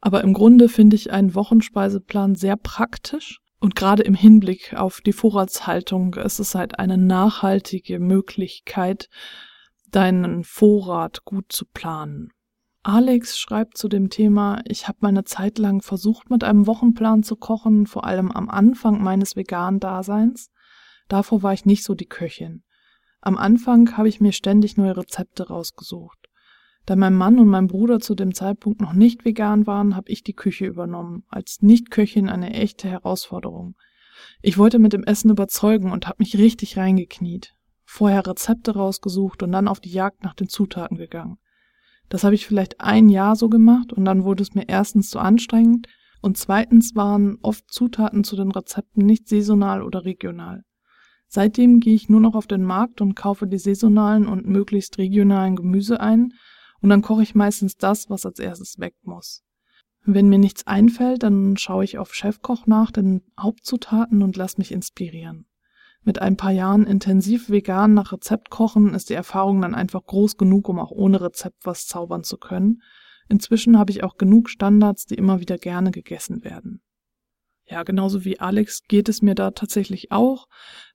aber 0.00 0.22
im 0.22 0.32
Grunde 0.32 0.68
finde 0.68 0.96
ich 0.96 1.12
einen 1.12 1.34
Wochenspeiseplan 1.34 2.34
sehr 2.34 2.56
praktisch 2.56 3.40
und 3.58 3.74
gerade 3.74 4.02
im 4.02 4.14
Hinblick 4.14 4.74
auf 4.74 5.00
die 5.00 5.12
Vorratshaltung 5.12 6.14
ist 6.14 6.38
es 6.38 6.54
halt 6.54 6.78
eine 6.78 6.98
nachhaltige 6.98 7.98
Möglichkeit, 7.98 9.08
deinen 9.90 10.44
Vorrat 10.44 11.24
gut 11.24 11.46
zu 11.50 11.64
planen. 11.66 12.30
Alex 12.82 13.38
schreibt 13.38 13.76
zu 13.76 13.88
dem 13.88 14.10
Thema, 14.10 14.62
ich 14.64 14.86
habe 14.86 14.98
meine 15.00 15.24
Zeit 15.24 15.58
lang 15.58 15.82
versucht, 15.82 16.30
mit 16.30 16.44
einem 16.44 16.68
Wochenplan 16.68 17.24
zu 17.24 17.34
kochen, 17.34 17.86
vor 17.86 18.04
allem 18.04 18.30
am 18.30 18.48
Anfang 18.48 19.02
meines 19.02 19.34
veganen 19.34 19.80
Daseins. 19.80 20.50
Davor 21.08 21.42
war 21.42 21.52
ich 21.52 21.64
nicht 21.64 21.82
so 21.82 21.94
die 21.94 22.06
Köchin. 22.06 22.62
Am 23.20 23.36
Anfang 23.36 23.96
habe 23.96 24.08
ich 24.08 24.20
mir 24.20 24.30
ständig 24.30 24.76
neue 24.76 24.96
Rezepte 24.96 25.48
rausgesucht. 25.48 26.28
Da 26.84 26.94
mein 26.94 27.14
Mann 27.14 27.40
und 27.40 27.48
mein 27.48 27.66
Bruder 27.66 27.98
zu 27.98 28.14
dem 28.14 28.34
Zeitpunkt 28.34 28.80
noch 28.80 28.92
nicht 28.92 29.24
vegan 29.24 29.66
waren, 29.66 29.96
habe 29.96 30.12
ich 30.12 30.22
die 30.22 30.34
Küche 30.34 30.66
übernommen, 30.66 31.24
als 31.28 31.62
Nicht-Köchin 31.62 32.28
eine 32.28 32.52
echte 32.52 32.88
Herausforderung. 32.88 33.74
Ich 34.42 34.58
wollte 34.58 34.78
mit 34.78 34.92
dem 34.92 35.02
Essen 35.02 35.30
überzeugen 35.30 35.90
und 35.90 36.06
habe 36.06 36.18
mich 36.20 36.38
richtig 36.38 36.76
reingekniet 36.76 37.55
vorher 37.86 38.26
Rezepte 38.26 38.74
rausgesucht 38.74 39.42
und 39.42 39.52
dann 39.52 39.68
auf 39.68 39.80
die 39.80 39.92
Jagd 39.92 40.24
nach 40.24 40.34
den 40.34 40.48
Zutaten 40.48 40.98
gegangen. 40.98 41.38
Das 42.08 42.24
habe 42.24 42.34
ich 42.34 42.46
vielleicht 42.46 42.80
ein 42.80 43.08
Jahr 43.08 43.36
so 43.36 43.48
gemacht 43.48 43.92
und 43.92 44.04
dann 44.04 44.24
wurde 44.24 44.42
es 44.42 44.54
mir 44.54 44.68
erstens 44.68 45.08
zu 45.08 45.18
anstrengend 45.18 45.88
und 46.20 46.36
zweitens 46.36 46.94
waren 46.94 47.38
oft 47.42 47.70
Zutaten 47.70 48.24
zu 48.24 48.36
den 48.36 48.50
Rezepten 48.50 49.06
nicht 49.06 49.28
saisonal 49.28 49.82
oder 49.82 50.04
regional. 50.04 50.62
Seitdem 51.28 51.80
gehe 51.80 51.94
ich 51.94 52.08
nur 52.08 52.20
noch 52.20 52.34
auf 52.34 52.46
den 52.46 52.62
Markt 52.62 53.00
und 53.00 53.16
kaufe 53.16 53.46
die 53.46 53.58
saisonalen 53.58 54.26
und 54.26 54.46
möglichst 54.46 54.98
regionalen 54.98 55.56
Gemüse 55.56 56.00
ein 56.00 56.32
und 56.80 56.90
dann 56.90 57.02
koche 57.02 57.22
ich 57.22 57.34
meistens 57.34 57.76
das, 57.76 58.10
was 58.10 58.26
als 58.26 58.38
erstes 58.38 58.78
weg 58.78 58.94
muss. 59.02 59.42
Wenn 60.04 60.28
mir 60.28 60.38
nichts 60.38 60.66
einfällt, 60.68 61.24
dann 61.24 61.56
schaue 61.56 61.82
ich 61.82 61.98
auf 61.98 62.14
Chefkoch 62.14 62.66
nach 62.66 62.92
den 62.92 63.22
Hauptzutaten 63.38 64.22
und 64.22 64.36
lass 64.36 64.56
mich 64.56 64.70
inspirieren. 64.70 65.46
Mit 66.06 66.22
ein 66.22 66.36
paar 66.36 66.52
Jahren 66.52 66.86
intensiv 66.86 67.50
vegan 67.50 67.92
nach 67.92 68.12
Rezept 68.12 68.48
kochen 68.48 68.94
ist 68.94 69.10
die 69.10 69.14
Erfahrung 69.14 69.60
dann 69.60 69.74
einfach 69.74 70.04
groß 70.04 70.36
genug, 70.36 70.68
um 70.68 70.78
auch 70.78 70.92
ohne 70.92 71.20
Rezept 71.20 71.66
was 71.66 71.88
zaubern 71.88 72.22
zu 72.22 72.38
können. 72.38 72.80
Inzwischen 73.28 73.76
habe 73.76 73.90
ich 73.90 74.04
auch 74.04 74.16
genug 74.16 74.48
Standards, 74.48 75.06
die 75.06 75.16
immer 75.16 75.40
wieder 75.40 75.58
gerne 75.58 75.90
gegessen 75.90 76.44
werden. 76.44 76.80
Ja, 77.68 77.82
genauso 77.82 78.24
wie 78.24 78.38
Alex 78.38 78.84
geht 78.84 79.08
es 79.08 79.20
mir 79.20 79.34
da 79.34 79.50
tatsächlich 79.50 80.12
auch, 80.12 80.46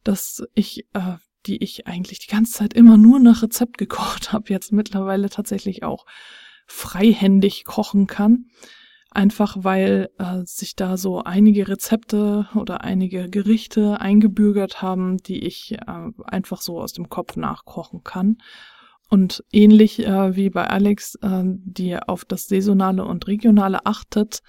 dass 0.06 0.46
ich, 0.54 0.88
äh, 0.94 1.18
die 1.46 1.62
ich 1.62 1.88
eigentlich 1.88 2.20
die 2.20 2.32
ganze 2.32 2.54
Zeit 2.54 2.74
immer 2.74 2.96
nur 2.96 3.20
nach 3.20 3.44
Rezept 3.44 3.78
gekocht 3.78 4.32
habe, 4.32 4.48
jetzt 4.48 4.72
mittlerweile 4.72 5.30
tatsächlich 5.30 5.84
auch 5.84 6.06
freihändig 6.68 7.66
kochen 7.66 8.08
kann. 8.08 8.46
Einfach 9.14 9.58
weil 9.60 10.10
äh, 10.20 10.46
sich 10.46 10.78
da 10.78 10.96
so 10.96 11.22
einige 11.22 11.68
Rezepte 11.68 12.48
oder 12.56 12.82
einige 12.82 13.30
Gerichte 13.30 14.00
eingebürgert 14.00 14.82
haben, 14.82 15.18
die 15.18 15.46
ich 15.46 15.74
äh, 15.74 16.12
einfach 16.24 16.62
so 16.62 16.80
aus 16.80 16.94
dem 16.94 17.10
Kopf 17.10 17.36
nachkochen 17.36 18.04
kann. 18.06 18.38
Und 19.10 19.44
ähnlich 19.52 20.00
äh, 20.00 20.38
wie 20.38 20.50
bei 20.50 20.66
Alex, 20.70 21.16
äh, 21.16 21.44
die 21.44 21.98
auf 21.98 22.24
das 22.24 22.48
Saisonale 22.48 23.04
und 23.04 23.28
Regionale 23.28 23.86
achtet, 23.86 24.42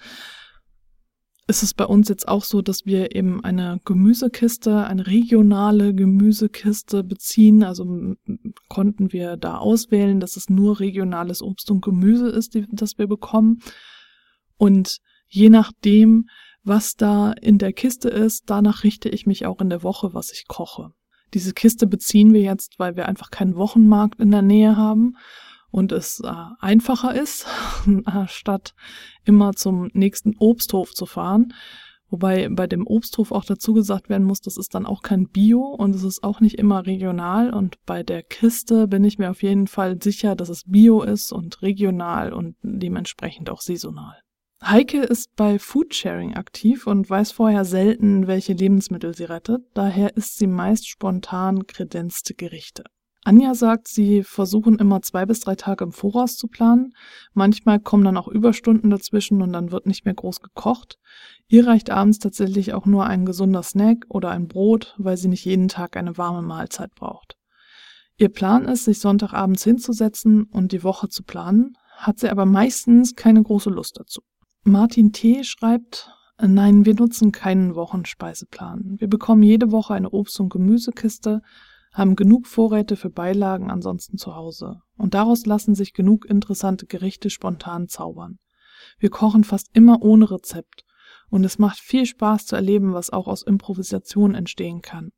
ist 1.47 1.63
es 1.63 1.73
bei 1.73 1.85
uns 1.85 2.07
jetzt 2.07 2.29
auch 2.29 2.45
so, 2.45 2.61
dass 2.61 2.85
wir 2.85 3.13
eben 3.15 3.43
eine 3.43 3.81
Gemüsekiste, 3.83 4.85
eine 4.85 5.05
regionale 5.07 5.93
Gemüsekiste 5.93 7.03
beziehen. 7.03 7.63
Also 7.63 8.15
konnten 8.69 9.11
wir 9.11 9.35
da 9.35 9.57
auswählen, 9.57 10.21
dass 10.21 10.37
es 10.37 10.49
nur 10.49 10.79
regionales 10.79 11.41
Obst 11.41 11.69
und 11.69 11.81
Gemüse 11.81 12.29
ist, 12.29 12.53
die, 12.53 12.65
das 12.71 12.97
wir 12.97 13.07
bekommen. 13.07 13.59
Und 14.63 14.99
je 15.27 15.49
nachdem, 15.49 16.29
was 16.63 16.95
da 16.95 17.33
in 17.33 17.57
der 17.57 17.73
Kiste 17.73 18.07
ist, 18.07 18.43
danach 18.45 18.85
richte 18.85 19.09
ich 19.09 19.25
mich 19.25 19.45
auch 19.45 19.59
in 19.59 19.69
der 19.69 19.83
Woche, 19.83 20.13
was 20.13 20.31
ich 20.31 20.47
koche. 20.47 20.91
Diese 21.33 21.51
Kiste 21.51 21.85
beziehen 21.85 22.31
wir 22.31 22.39
jetzt, 22.39 22.79
weil 22.79 22.95
wir 22.95 23.09
einfach 23.09 23.29
keinen 23.29 23.57
Wochenmarkt 23.57 24.21
in 24.21 24.31
der 24.31 24.41
Nähe 24.41 24.77
haben 24.77 25.17
und 25.69 25.91
es 25.91 26.21
äh, 26.21 26.31
einfacher 26.61 27.13
ist, 27.13 27.45
statt 28.27 28.73
immer 29.25 29.51
zum 29.51 29.89
nächsten 29.91 30.33
Obsthof 30.37 30.93
zu 30.93 31.07
fahren. 31.07 31.53
Wobei 32.07 32.47
bei 32.47 32.65
dem 32.65 32.87
Obsthof 32.87 33.33
auch 33.33 33.43
dazu 33.43 33.73
gesagt 33.73 34.07
werden 34.07 34.23
muss, 34.23 34.39
das 34.39 34.55
ist 34.55 34.75
dann 34.75 34.85
auch 34.85 35.01
kein 35.01 35.27
Bio 35.27 35.59
und 35.59 35.93
es 35.93 36.03
ist 36.03 36.23
auch 36.23 36.39
nicht 36.39 36.57
immer 36.57 36.85
regional. 36.85 37.53
Und 37.53 37.83
bei 37.85 38.01
der 38.01 38.23
Kiste 38.23 38.87
bin 38.87 39.03
ich 39.03 39.17
mir 39.17 39.29
auf 39.29 39.43
jeden 39.43 39.67
Fall 39.67 40.01
sicher, 40.01 40.37
dass 40.37 40.47
es 40.47 40.63
Bio 40.65 41.01
ist 41.01 41.33
und 41.33 41.61
regional 41.61 42.31
und 42.31 42.55
dementsprechend 42.61 43.49
auch 43.49 43.59
saisonal. 43.59 44.22
Heike 44.65 45.01
ist 45.01 45.35
bei 45.35 45.59
Foodsharing 45.59 46.35
aktiv 46.35 46.87
und 46.87 47.09
weiß 47.09 47.33
vorher 47.33 47.65
selten, 47.65 48.27
welche 48.27 48.53
Lebensmittel 48.53 49.13
sie 49.13 49.25
rettet. 49.25 49.61
Daher 49.73 50.15
isst 50.15 50.37
sie 50.37 50.47
meist 50.47 50.87
spontan 50.87 51.67
kredenzte 51.67 52.33
Gerichte. 52.33 52.85
Anja 53.25 53.55
sagt, 53.55 53.89
sie 53.89 54.23
versuchen 54.23 54.79
immer 54.79 55.01
zwei 55.01 55.25
bis 55.25 55.41
drei 55.41 55.55
Tage 55.55 55.83
im 55.83 55.91
Voraus 55.91 56.37
zu 56.37 56.47
planen. 56.47 56.93
Manchmal 57.33 57.81
kommen 57.81 58.05
dann 58.05 58.15
auch 58.15 58.29
Überstunden 58.29 58.89
dazwischen 58.89 59.41
und 59.41 59.51
dann 59.51 59.71
wird 59.71 59.85
nicht 59.85 60.05
mehr 60.05 60.13
groß 60.13 60.39
gekocht. 60.39 60.97
Ihr 61.47 61.67
reicht 61.67 61.89
abends 61.89 62.19
tatsächlich 62.19 62.73
auch 62.73 62.85
nur 62.85 63.05
ein 63.05 63.25
gesunder 63.25 63.63
Snack 63.63 64.05
oder 64.07 64.31
ein 64.31 64.47
Brot, 64.47 64.95
weil 64.97 65.17
sie 65.17 65.27
nicht 65.27 65.43
jeden 65.43 65.67
Tag 65.67 65.97
eine 65.97 66.17
warme 66.17 66.41
Mahlzeit 66.41 66.95
braucht. 66.95 67.37
Ihr 68.17 68.29
Plan 68.29 68.65
ist, 68.65 68.85
sich 68.85 68.99
Sonntagabends 68.99 69.63
hinzusetzen 69.63 70.43
und 70.43 70.71
die 70.71 70.83
Woche 70.83 71.09
zu 71.09 71.23
planen, 71.23 71.77
hat 71.97 72.19
sie 72.19 72.29
aber 72.29 72.45
meistens 72.45 73.15
keine 73.15 73.43
große 73.43 73.69
Lust 73.69 73.99
dazu. 73.99 74.21
Martin 74.65 75.11
T. 75.11 75.43
schreibt, 75.43 76.09
nein, 76.41 76.85
wir 76.85 76.95
nutzen 76.95 77.33
keinen 77.33 77.75
Wochenspeiseplan. 77.75 78.95
Wir 78.97 79.09
bekommen 79.09 79.43
jede 79.43 79.73
Woche 79.73 79.93
eine 79.93 80.11
Obst- 80.11 80.39
und 80.39 80.47
Gemüsekiste, 80.47 81.41
haben 81.91 82.15
genug 82.15 82.47
Vorräte 82.47 82.95
für 82.95 83.09
Beilagen 83.09 83.69
ansonsten 83.69 84.17
zu 84.17 84.35
Hause. 84.35 84.81
Und 84.97 85.15
daraus 85.15 85.45
lassen 85.45 85.75
sich 85.75 85.93
genug 85.93 86.25
interessante 86.25 86.85
Gerichte 86.85 87.29
spontan 87.29 87.89
zaubern. 87.89 88.39
Wir 88.99 89.09
kochen 89.09 89.43
fast 89.43 89.69
immer 89.73 90.01
ohne 90.01 90.31
Rezept. 90.31 90.85
Und 91.29 91.43
es 91.43 91.59
macht 91.59 91.79
viel 91.79 92.05
Spaß 92.05 92.45
zu 92.45 92.55
erleben, 92.55 92.93
was 92.93 93.09
auch 93.09 93.27
aus 93.27 93.43
Improvisation 93.43 94.33
entstehen 94.33 94.81
kann. 94.81 95.11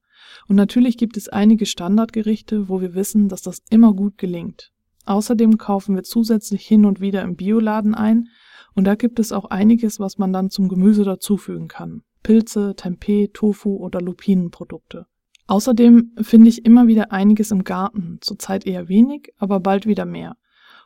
Und 0.47 0.55
natürlich 0.55 0.97
gibt 0.97 1.17
es 1.17 1.29
einige 1.29 1.67
Standardgerichte, 1.67 2.67
wo 2.67 2.81
wir 2.81 2.95
wissen, 2.95 3.29
dass 3.29 3.43
das 3.43 3.61
immer 3.69 3.93
gut 3.93 4.17
gelingt. 4.17 4.71
Außerdem 5.05 5.59
kaufen 5.59 5.95
wir 5.95 6.03
zusätzlich 6.03 6.65
hin 6.65 6.85
und 6.85 6.99
wieder 6.99 7.21
im 7.21 7.35
Bioladen 7.35 7.93
ein, 7.93 8.29
und 8.75 8.83
da 8.83 8.95
gibt 8.95 9.19
es 9.19 9.31
auch 9.31 9.45
einiges, 9.45 9.99
was 9.99 10.17
man 10.17 10.33
dann 10.33 10.49
zum 10.49 10.67
Gemüse 10.67 11.03
dazufügen 11.03 11.67
kann. 11.67 12.03
Pilze, 12.23 12.75
Tempeh, 12.75 13.29
Tofu 13.33 13.77
oder 13.77 14.01
Lupinenprodukte. 14.01 15.05
Außerdem 15.47 16.11
finde 16.21 16.49
ich 16.49 16.65
immer 16.65 16.87
wieder 16.87 17.11
einiges 17.11 17.51
im 17.51 17.63
Garten, 17.63 18.17
zurzeit 18.21 18.65
eher 18.65 18.89
wenig, 18.89 19.31
aber 19.37 19.59
bald 19.59 19.85
wieder 19.85 20.05
mehr. 20.05 20.35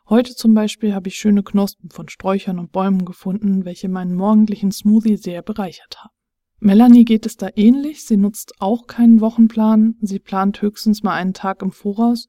Heute 0.08 0.34
zum 0.34 0.54
Beispiel 0.54 0.94
habe 0.94 1.08
ich 1.08 1.16
schöne 1.16 1.42
Knospen 1.42 1.90
von 1.90 2.08
Sträuchern 2.08 2.58
und 2.58 2.72
Bäumen 2.72 3.04
gefunden, 3.04 3.64
welche 3.64 3.88
meinen 3.88 4.14
morgendlichen 4.14 4.70
Smoothie 4.70 5.16
sehr 5.16 5.42
bereichert 5.42 6.02
haben. 6.02 6.12
Melanie 6.58 7.06
geht 7.06 7.24
es 7.24 7.38
da 7.38 7.48
ähnlich, 7.56 8.04
sie 8.04 8.18
nutzt 8.18 8.60
auch 8.60 8.86
keinen 8.86 9.22
Wochenplan, 9.22 9.94
sie 10.02 10.18
plant 10.18 10.60
höchstens 10.60 11.02
mal 11.02 11.14
einen 11.14 11.32
Tag 11.32 11.62
im 11.62 11.72
Voraus 11.72 12.28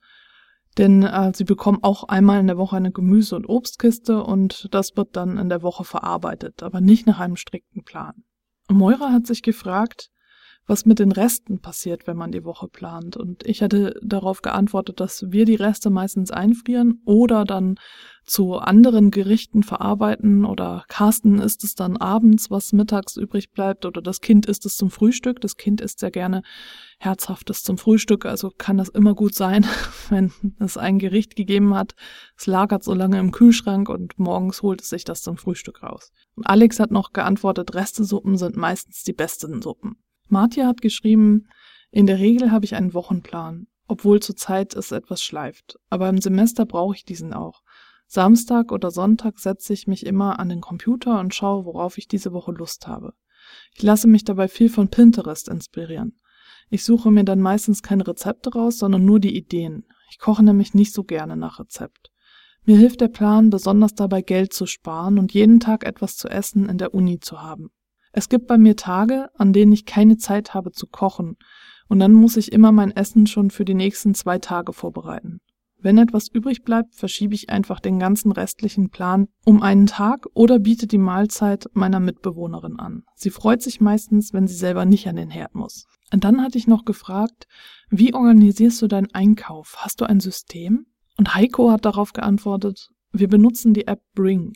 denn 0.77 1.03
äh, 1.03 1.31
sie 1.35 1.43
bekommen 1.43 1.79
auch 1.81 2.05
einmal 2.05 2.39
in 2.39 2.47
der 2.47 2.57
Woche 2.57 2.77
eine 2.77 2.91
Gemüse- 2.91 3.35
und 3.35 3.47
Obstkiste 3.47 4.23
und 4.23 4.67
das 4.71 4.95
wird 4.95 5.15
dann 5.15 5.37
in 5.37 5.49
der 5.49 5.61
Woche 5.61 5.83
verarbeitet, 5.83 6.63
aber 6.63 6.81
nicht 6.81 7.07
nach 7.07 7.19
einem 7.19 7.35
strikten 7.35 7.83
Plan. 7.83 8.23
Moira 8.69 9.11
hat 9.11 9.27
sich 9.27 9.43
gefragt, 9.43 10.09
was 10.67 10.85
mit 10.85 10.99
den 10.99 11.11
Resten 11.11 11.59
passiert, 11.59 12.07
wenn 12.07 12.17
man 12.17 12.31
die 12.31 12.45
Woche 12.45 12.67
plant. 12.67 13.17
Und 13.17 13.45
ich 13.45 13.61
hatte 13.61 13.99
darauf 14.01 14.41
geantwortet, 14.41 14.99
dass 14.99 15.31
wir 15.31 15.45
die 15.45 15.55
Reste 15.55 15.89
meistens 15.89 16.31
einfrieren 16.31 17.01
oder 17.05 17.45
dann 17.45 17.75
zu 18.23 18.55
anderen 18.59 19.09
Gerichten 19.11 19.63
verarbeiten 19.63 20.45
oder 20.45 20.85
Carsten 20.87 21.39
isst 21.39 21.63
es 21.63 21.73
dann 21.73 21.97
abends, 21.97 22.51
was 22.51 22.71
mittags 22.71 23.17
übrig 23.17 23.51
bleibt 23.51 23.85
oder 23.85 24.01
das 24.01 24.21
Kind 24.21 24.45
isst 24.45 24.65
es 24.65 24.77
zum 24.77 24.91
Frühstück. 24.91 25.41
Das 25.41 25.57
Kind 25.57 25.81
isst 25.81 25.99
sehr 25.99 26.11
gerne 26.11 26.43
Herzhaftes 26.99 27.63
zum 27.63 27.77
Frühstück, 27.77 28.25
also 28.25 28.51
kann 28.55 28.77
das 28.77 28.89
immer 28.89 29.15
gut 29.15 29.33
sein, 29.33 29.65
wenn 30.09 30.31
es 30.59 30.77
ein 30.77 30.99
Gericht 30.99 31.35
gegeben 31.35 31.73
hat. 31.73 31.95
Es 32.37 32.45
lagert 32.45 32.83
so 32.83 32.93
lange 32.93 33.19
im 33.19 33.31
Kühlschrank 33.31 33.89
und 33.89 34.17
morgens 34.19 34.61
holt 34.61 34.81
es 34.81 34.89
sich 34.89 35.03
das 35.03 35.21
zum 35.21 35.37
Frühstück 35.37 35.81
raus. 35.81 36.11
Und 36.35 36.45
Alex 36.45 36.79
hat 36.79 36.91
noch 36.91 37.13
geantwortet, 37.13 37.73
Restesuppen 37.73 38.37
sind 38.37 38.55
meistens 38.55 39.03
die 39.03 39.13
besten 39.13 39.61
Suppen. 39.61 39.97
Martia 40.31 40.65
hat 40.65 40.81
geschrieben, 40.81 41.47
in 41.91 42.07
der 42.07 42.19
Regel 42.19 42.51
habe 42.51 42.65
ich 42.65 42.75
einen 42.75 42.93
Wochenplan, 42.93 43.67
obwohl 43.87 44.21
zurzeit 44.21 44.73
es 44.75 44.91
etwas 44.91 45.21
schleift. 45.21 45.77
Aber 45.89 46.07
im 46.09 46.21
Semester 46.21 46.65
brauche 46.65 46.95
ich 46.95 47.03
diesen 47.03 47.33
auch. 47.33 47.61
Samstag 48.07 48.71
oder 48.71 48.91
Sonntag 48.91 49.39
setze 49.39 49.73
ich 49.73 49.87
mich 49.87 50.05
immer 50.05 50.39
an 50.39 50.49
den 50.49 50.61
Computer 50.61 51.19
und 51.19 51.35
schaue, 51.35 51.65
worauf 51.65 51.97
ich 51.97 52.07
diese 52.07 52.33
Woche 52.33 52.51
Lust 52.51 52.87
habe. 52.87 53.13
Ich 53.73 53.83
lasse 53.83 54.07
mich 54.07 54.23
dabei 54.23 54.47
viel 54.47 54.69
von 54.69 54.89
Pinterest 54.89 55.49
inspirieren. 55.49 56.17
Ich 56.69 56.85
suche 56.85 57.11
mir 57.11 57.25
dann 57.25 57.41
meistens 57.41 57.83
keine 57.83 58.07
Rezepte 58.07 58.53
raus, 58.53 58.77
sondern 58.77 59.03
nur 59.03 59.19
die 59.19 59.35
Ideen. 59.35 59.85
Ich 60.09 60.19
koche 60.19 60.43
nämlich 60.43 60.73
nicht 60.73 60.93
so 60.93 61.03
gerne 61.03 61.35
nach 61.35 61.59
Rezept. 61.59 62.11
Mir 62.63 62.77
hilft 62.77 63.01
der 63.01 63.07
Plan, 63.07 63.49
besonders 63.49 63.95
dabei 63.95 64.21
Geld 64.21 64.53
zu 64.53 64.65
sparen 64.65 65.17
und 65.17 65.33
jeden 65.33 65.59
Tag 65.59 65.85
etwas 65.85 66.15
zu 66.15 66.29
essen 66.29 66.69
in 66.69 66.77
der 66.77 66.93
Uni 66.93 67.19
zu 67.19 67.41
haben. 67.41 67.71
Es 68.11 68.29
gibt 68.29 68.47
bei 68.47 68.57
mir 68.57 68.75
Tage, 68.75 69.29
an 69.35 69.53
denen 69.53 69.71
ich 69.71 69.85
keine 69.85 70.17
Zeit 70.17 70.53
habe 70.53 70.71
zu 70.71 70.87
kochen, 70.87 71.37
und 71.87 71.99
dann 71.99 72.13
muss 72.13 72.37
ich 72.37 72.53
immer 72.53 72.71
mein 72.71 72.91
Essen 72.91 73.27
schon 73.27 73.51
für 73.51 73.65
die 73.65 73.73
nächsten 73.73 74.13
zwei 74.13 74.39
Tage 74.39 74.71
vorbereiten. 74.71 75.41
Wenn 75.77 75.97
etwas 75.97 76.27
übrig 76.27 76.63
bleibt, 76.63 76.95
verschiebe 76.95 77.33
ich 77.33 77.49
einfach 77.49 77.79
den 77.79 77.99
ganzen 77.99 78.31
restlichen 78.31 78.91
Plan 78.91 79.27
um 79.45 79.61
einen 79.63 79.87
Tag 79.87 80.27
oder 80.33 80.59
biete 80.59 80.87
die 80.87 80.99
Mahlzeit 80.99 81.65
meiner 81.73 81.99
Mitbewohnerin 81.99 82.79
an. 82.79 83.03
Sie 83.15 83.31
freut 83.31 83.61
sich 83.61 83.81
meistens, 83.81 84.31
wenn 84.31 84.47
sie 84.47 84.55
selber 84.55 84.85
nicht 84.85 85.07
an 85.07 85.15
den 85.15 85.31
Herd 85.31 85.55
muss. 85.55 85.87
Und 86.13 86.23
dann 86.23 86.41
hatte 86.41 86.57
ich 86.57 86.67
noch 86.67 86.85
gefragt, 86.85 87.47
wie 87.89 88.13
organisierst 88.13 88.81
du 88.81 88.87
deinen 88.87 89.13
Einkauf? 89.13 89.75
Hast 89.79 90.01
du 90.01 90.05
ein 90.05 90.19
System? 90.19 90.85
Und 91.17 91.33
Heiko 91.33 91.71
hat 91.71 91.83
darauf 91.83 92.13
geantwortet, 92.13 92.89
wir 93.11 93.27
benutzen 93.27 93.73
die 93.73 93.87
App 93.87 94.01
Bring. 94.13 94.53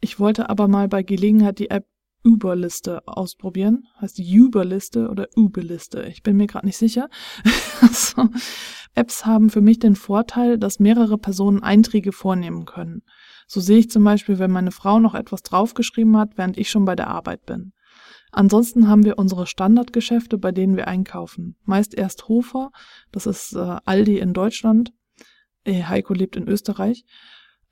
Ich 0.00 0.18
wollte 0.18 0.50
aber 0.50 0.68
mal 0.68 0.88
bei 0.88 1.02
Gelegenheit 1.02 1.58
die 1.58 1.70
App 1.70 1.86
Uber-Liste 2.24 3.06
ausprobieren. 3.06 3.86
Heißt 4.00 4.18
die 4.18 4.40
Uber-Liste 4.40 5.08
oder 5.08 5.28
Uber-Liste? 5.36 6.02
Ich 6.04 6.22
bin 6.22 6.36
mir 6.36 6.46
gerade 6.46 6.66
nicht 6.66 6.76
sicher. 6.76 7.08
so. 7.92 8.28
Apps 8.94 9.24
haben 9.24 9.50
für 9.50 9.60
mich 9.60 9.78
den 9.78 9.94
Vorteil, 9.94 10.58
dass 10.58 10.80
mehrere 10.80 11.16
Personen 11.16 11.62
Einträge 11.62 12.12
vornehmen 12.12 12.64
können. 12.64 13.02
So 13.46 13.60
sehe 13.60 13.78
ich 13.78 13.90
zum 13.90 14.04
Beispiel, 14.04 14.38
wenn 14.38 14.50
meine 14.50 14.72
Frau 14.72 14.98
noch 14.98 15.14
etwas 15.14 15.42
draufgeschrieben 15.42 16.16
hat, 16.16 16.36
während 16.36 16.58
ich 16.58 16.70
schon 16.70 16.84
bei 16.84 16.96
der 16.96 17.08
Arbeit 17.08 17.46
bin. 17.46 17.72
Ansonsten 18.32 18.88
haben 18.88 19.04
wir 19.04 19.18
unsere 19.18 19.46
Standardgeschäfte, 19.46 20.38
bei 20.38 20.52
denen 20.52 20.76
wir 20.76 20.88
einkaufen. 20.88 21.56
Meist 21.64 21.94
erst 21.94 22.28
Hofer, 22.28 22.70
das 23.10 23.26
ist 23.26 23.54
äh, 23.54 23.76
Aldi 23.84 24.18
in 24.18 24.34
Deutschland. 24.34 24.92
Äh, 25.64 25.82
Heiko 25.84 26.14
lebt 26.14 26.36
in 26.36 26.48
Österreich. 26.48 27.04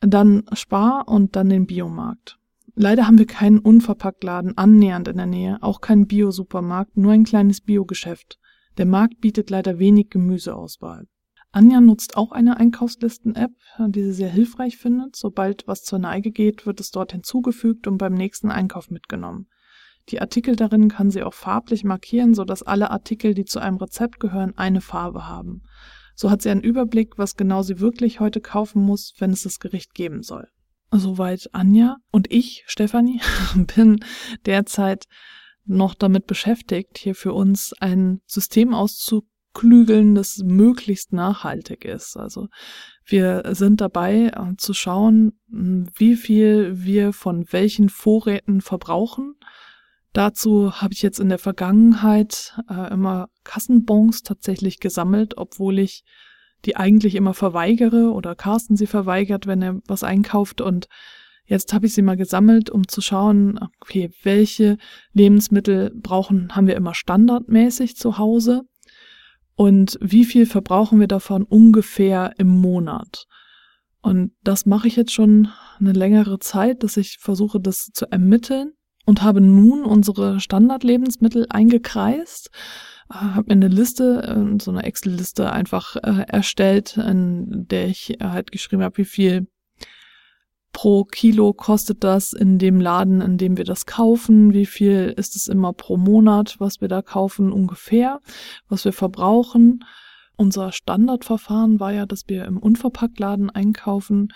Dann 0.00 0.44
Spar 0.52 1.08
und 1.08 1.36
dann 1.36 1.48
den 1.48 1.66
Biomarkt. 1.66 2.37
Leider 2.80 3.08
haben 3.08 3.18
wir 3.18 3.26
keinen 3.26 3.58
Unverpacktladen 3.58 4.56
annähernd 4.56 5.08
in 5.08 5.16
der 5.16 5.26
Nähe, 5.26 5.58
auch 5.62 5.80
keinen 5.80 6.06
Bio-Supermarkt, 6.06 6.96
nur 6.96 7.10
ein 7.10 7.24
kleines 7.24 7.60
Biogeschäft. 7.60 8.38
Der 8.76 8.86
Markt 8.86 9.20
bietet 9.20 9.50
leider 9.50 9.80
wenig 9.80 10.10
Gemüseauswahl. 10.10 11.08
Anja 11.50 11.80
nutzt 11.80 12.16
auch 12.16 12.30
eine 12.30 12.56
Einkaufslisten-App, 12.56 13.50
die 13.88 14.04
sie 14.04 14.12
sehr 14.12 14.28
hilfreich 14.28 14.76
findet. 14.76 15.16
Sobald 15.16 15.66
was 15.66 15.82
zur 15.82 15.98
Neige 15.98 16.30
geht, 16.30 16.66
wird 16.66 16.78
es 16.78 16.92
dort 16.92 17.10
hinzugefügt 17.10 17.88
und 17.88 17.98
beim 17.98 18.14
nächsten 18.14 18.52
Einkauf 18.52 18.90
mitgenommen. 18.90 19.48
Die 20.10 20.20
Artikel 20.20 20.54
darin 20.54 20.88
kann 20.88 21.10
sie 21.10 21.24
auch 21.24 21.34
farblich 21.34 21.82
markieren, 21.82 22.32
sodass 22.32 22.62
alle 22.62 22.92
Artikel, 22.92 23.34
die 23.34 23.44
zu 23.44 23.58
einem 23.58 23.78
Rezept 23.78 24.20
gehören, 24.20 24.56
eine 24.56 24.82
Farbe 24.82 25.26
haben. 25.26 25.64
So 26.14 26.30
hat 26.30 26.42
sie 26.42 26.50
einen 26.50 26.62
Überblick, 26.62 27.18
was 27.18 27.34
genau 27.34 27.62
sie 27.62 27.80
wirklich 27.80 28.20
heute 28.20 28.40
kaufen 28.40 28.82
muss, 28.82 29.14
wenn 29.18 29.32
es 29.32 29.42
das 29.42 29.58
Gericht 29.58 29.94
geben 29.94 30.22
soll. 30.22 30.46
Soweit 30.90 31.50
Anja 31.52 31.96
und 32.10 32.32
ich, 32.32 32.64
Stefanie, 32.66 33.20
bin 33.76 34.04
derzeit 34.46 35.04
noch 35.66 35.94
damit 35.94 36.26
beschäftigt, 36.26 36.96
hier 36.96 37.14
für 37.14 37.34
uns 37.34 37.74
ein 37.74 38.22
System 38.26 38.72
auszuklügeln, 38.72 40.14
das 40.14 40.38
möglichst 40.38 41.12
nachhaltig 41.12 41.84
ist. 41.84 42.16
Also 42.16 42.48
wir 43.04 43.42
sind 43.50 43.82
dabei 43.82 44.32
äh, 44.34 44.56
zu 44.56 44.72
schauen, 44.72 45.38
wie 45.46 46.16
viel 46.16 46.82
wir 46.82 47.12
von 47.12 47.44
welchen 47.50 47.90
Vorräten 47.90 48.62
verbrauchen. 48.62 49.34
Dazu 50.14 50.80
habe 50.80 50.94
ich 50.94 51.02
jetzt 51.02 51.20
in 51.20 51.28
der 51.28 51.38
Vergangenheit 51.38 52.58
äh, 52.70 52.90
immer 52.92 53.28
Kassenbons 53.44 54.22
tatsächlich 54.22 54.80
gesammelt, 54.80 55.36
obwohl 55.36 55.78
ich 55.78 56.04
die 56.64 56.76
eigentlich 56.76 57.14
immer 57.14 57.34
verweigere 57.34 58.12
oder 58.12 58.34
Carsten 58.34 58.76
sie 58.76 58.86
verweigert, 58.86 59.46
wenn 59.46 59.62
er 59.62 59.80
was 59.86 60.02
einkauft. 60.02 60.60
Und 60.60 60.88
jetzt 61.44 61.72
habe 61.72 61.86
ich 61.86 61.94
sie 61.94 62.02
mal 62.02 62.16
gesammelt, 62.16 62.70
um 62.70 62.88
zu 62.88 63.00
schauen, 63.00 63.58
okay, 63.80 64.10
welche 64.22 64.76
Lebensmittel 65.12 65.92
brauchen, 65.94 66.54
haben 66.54 66.66
wir 66.66 66.76
immer 66.76 66.94
standardmäßig 66.94 67.96
zu 67.96 68.18
Hause? 68.18 68.62
Und 69.54 69.98
wie 70.00 70.24
viel 70.24 70.46
verbrauchen 70.46 71.00
wir 71.00 71.08
davon 71.08 71.42
ungefähr 71.42 72.32
im 72.38 72.48
Monat. 72.48 73.26
Und 74.00 74.32
das 74.44 74.66
mache 74.66 74.86
ich 74.86 74.96
jetzt 74.96 75.12
schon 75.12 75.48
eine 75.80 75.92
längere 75.92 76.38
Zeit, 76.38 76.82
dass 76.82 76.96
ich 76.96 77.18
versuche, 77.18 77.60
das 77.60 77.90
zu 77.92 78.06
ermitteln. 78.10 78.72
Und 79.04 79.22
habe 79.22 79.40
nun 79.40 79.84
unsere 79.84 80.38
Standardlebensmittel 80.38 81.46
eingekreist 81.48 82.50
habe 83.10 83.46
mir 83.48 83.64
eine 83.64 83.68
Liste, 83.68 84.22
äh, 84.22 84.62
so 84.62 84.70
eine 84.70 84.84
Excel-Liste 84.84 85.52
einfach 85.52 85.96
äh, 85.96 86.24
erstellt, 86.28 86.96
in 86.96 87.66
der 87.68 87.88
ich 87.88 88.18
halt 88.20 88.52
geschrieben 88.52 88.82
habe, 88.82 88.98
wie 88.98 89.04
viel 89.04 89.46
pro 90.72 91.04
Kilo 91.04 91.52
kostet 91.54 92.04
das 92.04 92.32
in 92.32 92.58
dem 92.58 92.80
Laden, 92.80 93.20
in 93.20 93.38
dem 93.38 93.56
wir 93.56 93.64
das 93.64 93.86
kaufen, 93.86 94.52
wie 94.52 94.66
viel 94.66 95.12
ist 95.16 95.34
es 95.34 95.48
immer 95.48 95.72
pro 95.72 95.96
Monat, 95.96 96.56
was 96.58 96.80
wir 96.80 96.88
da 96.88 97.02
kaufen 97.02 97.52
ungefähr, 97.52 98.20
was 98.68 98.84
wir 98.84 98.92
verbrauchen. 98.92 99.84
Unser 100.36 100.70
Standardverfahren 100.70 101.80
war 101.80 101.92
ja, 101.92 102.06
dass 102.06 102.28
wir 102.28 102.44
im 102.44 102.58
Unverpacktladen 102.58 103.50
einkaufen 103.50 104.32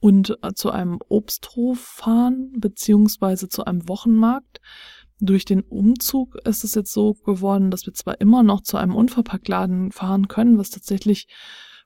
und 0.00 0.36
äh, 0.42 0.52
zu 0.54 0.70
einem 0.70 0.98
Obsthof 1.08 1.78
fahren, 1.80 2.52
beziehungsweise 2.58 3.48
zu 3.48 3.64
einem 3.64 3.88
Wochenmarkt. 3.88 4.60
Durch 5.20 5.44
den 5.44 5.62
Umzug 5.62 6.36
ist 6.44 6.64
es 6.64 6.74
jetzt 6.74 6.92
so 6.92 7.14
geworden, 7.14 7.70
dass 7.70 7.86
wir 7.86 7.94
zwar 7.94 8.20
immer 8.20 8.42
noch 8.42 8.62
zu 8.62 8.76
einem 8.76 8.94
Unverpacktladen 8.94 9.92
fahren 9.92 10.28
können, 10.28 10.58
was 10.58 10.70
tatsächlich 10.70 11.26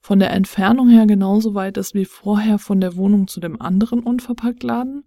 von 0.03 0.19
der 0.19 0.33
Entfernung 0.33 0.89
her 0.89 1.07
genauso 1.07 1.55
weit 1.55 1.77
ist 1.77 1.95
wie 1.95 2.05
vorher 2.05 2.59
von 2.59 2.81
der 2.81 2.97
Wohnung 2.97 3.29
zu 3.29 3.41
dem 3.41 3.61
anderen 3.61 4.01
Unverpacktladen, 4.01 5.05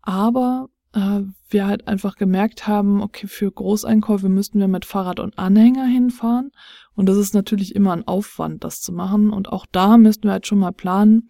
aber 0.00 0.68
äh, 0.92 1.22
wir 1.48 1.66
halt 1.66 1.88
einfach 1.88 2.16
gemerkt 2.16 2.66
haben, 2.66 3.02
okay, 3.02 3.26
für 3.26 3.50
Großeinkäufe 3.50 4.28
müssten 4.28 4.60
wir 4.60 4.68
mit 4.68 4.84
Fahrrad 4.84 5.20
und 5.20 5.38
Anhänger 5.38 5.84
hinfahren. 5.84 6.50
Und 6.94 7.06
das 7.06 7.16
ist 7.16 7.34
natürlich 7.34 7.74
immer 7.74 7.92
ein 7.92 8.06
Aufwand, 8.06 8.64
das 8.64 8.80
zu 8.80 8.92
machen. 8.92 9.30
Und 9.30 9.48
auch 9.48 9.66
da 9.70 9.96
müssten 9.96 10.24
wir 10.24 10.32
halt 10.32 10.46
schon 10.46 10.58
mal 10.58 10.72
planen, 10.72 11.28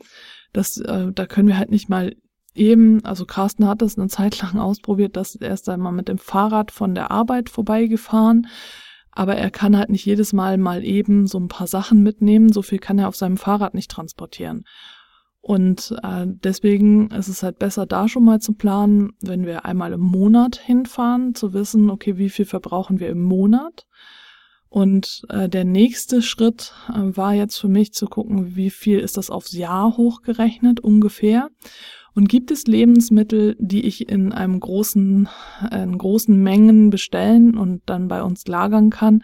dass 0.53 0.79
äh, 0.79 1.13
da 1.13 1.27
können 1.27 1.49
wir 1.49 1.59
halt 1.59 1.71
nicht 1.71 1.89
mal 1.89 2.15
eben, 2.55 3.05
also 3.05 3.25
Carsten 3.25 3.67
hat 3.67 3.83
das 3.83 3.99
eine 3.99 4.09
Zeit 4.09 4.41
lang 4.41 4.59
ausprobiert, 4.59 5.17
dass 5.17 5.35
er 5.35 5.53
ist 5.53 5.69
einmal 5.69 5.93
mit 5.93 6.09
dem 6.09 6.19
Fahrrad 6.19 6.71
von 6.71 6.95
der 6.95 7.11
Arbeit 7.11 7.49
vorbeigefahren, 7.49 8.47
aber 9.11 9.37
er 9.37 9.51
kann 9.51 9.77
halt 9.77 9.91
nicht 9.91 10.07
jedes 10.07 10.33
Mal 10.33 10.57
mal 10.57 10.85
eben 10.85 11.27
so 11.27 11.39
ein 11.39 11.49
paar 11.49 11.67
Sachen 11.67 12.03
mitnehmen, 12.03 12.53
so 12.53 12.63
viel 12.63 12.79
kann 12.79 12.99
er 12.99 13.09
auf 13.09 13.17
seinem 13.17 13.37
Fahrrad 13.37 13.75
nicht 13.75 13.91
transportieren. 13.91 14.65
Und 15.43 15.95
äh, 16.05 16.25
deswegen 16.27 17.11
ist 17.11 17.27
es 17.27 17.43
halt 17.43 17.59
besser, 17.59 17.85
da 17.85 18.09
schon 18.09 18.25
mal 18.25 18.41
zu 18.41 18.55
planen, 18.55 19.15
wenn 19.21 19.45
wir 19.45 19.65
einmal 19.65 19.93
im 19.93 20.01
Monat 20.01 20.57
hinfahren, 20.57 21.35
zu 21.35 21.53
wissen, 21.53 21.91
okay, 21.91 22.17
wie 22.17 22.31
viel 22.31 22.45
verbrauchen 22.45 23.01
wir 23.01 23.09
im 23.09 23.25
Monat. 23.25 23.87
Und 24.69 25.25
äh, 25.29 25.49
der 25.49 25.65
nächste 25.65 26.23
Schritt 26.23 26.73
äh, 26.89 27.17
war 27.17 27.35
jetzt 27.35 27.59
für 27.59 27.69
mich 27.69 27.93
zu 27.93 28.07
gucken, 28.07 28.55
wie 28.55 28.71
viel 28.71 29.01
ist 29.01 29.17
das 29.17 29.31
aufs 29.31 29.53
Jahr 29.53 29.97
hochgerechnet 29.97 30.79
ungefähr. 30.79 31.51
Und 32.15 32.29
gibt 32.29 32.51
es 32.51 32.67
Lebensmittel, 32.67 33.57
die 33.59 33.87
ich 33.87 34.09
in 34.09 34.33
einem 34.33 34.61
großen, 34.61 35.29
in 35.73 35.99
großen 35.99 36.43
Mengen 36.43 36.91
bestellen 36.91 37.57
und 37.57 37.83
dann 37.87 38.09
bei 38.09 38.23
uns 38.23 38.47
lagern 38.47 38.91
kann, 38.91 39.23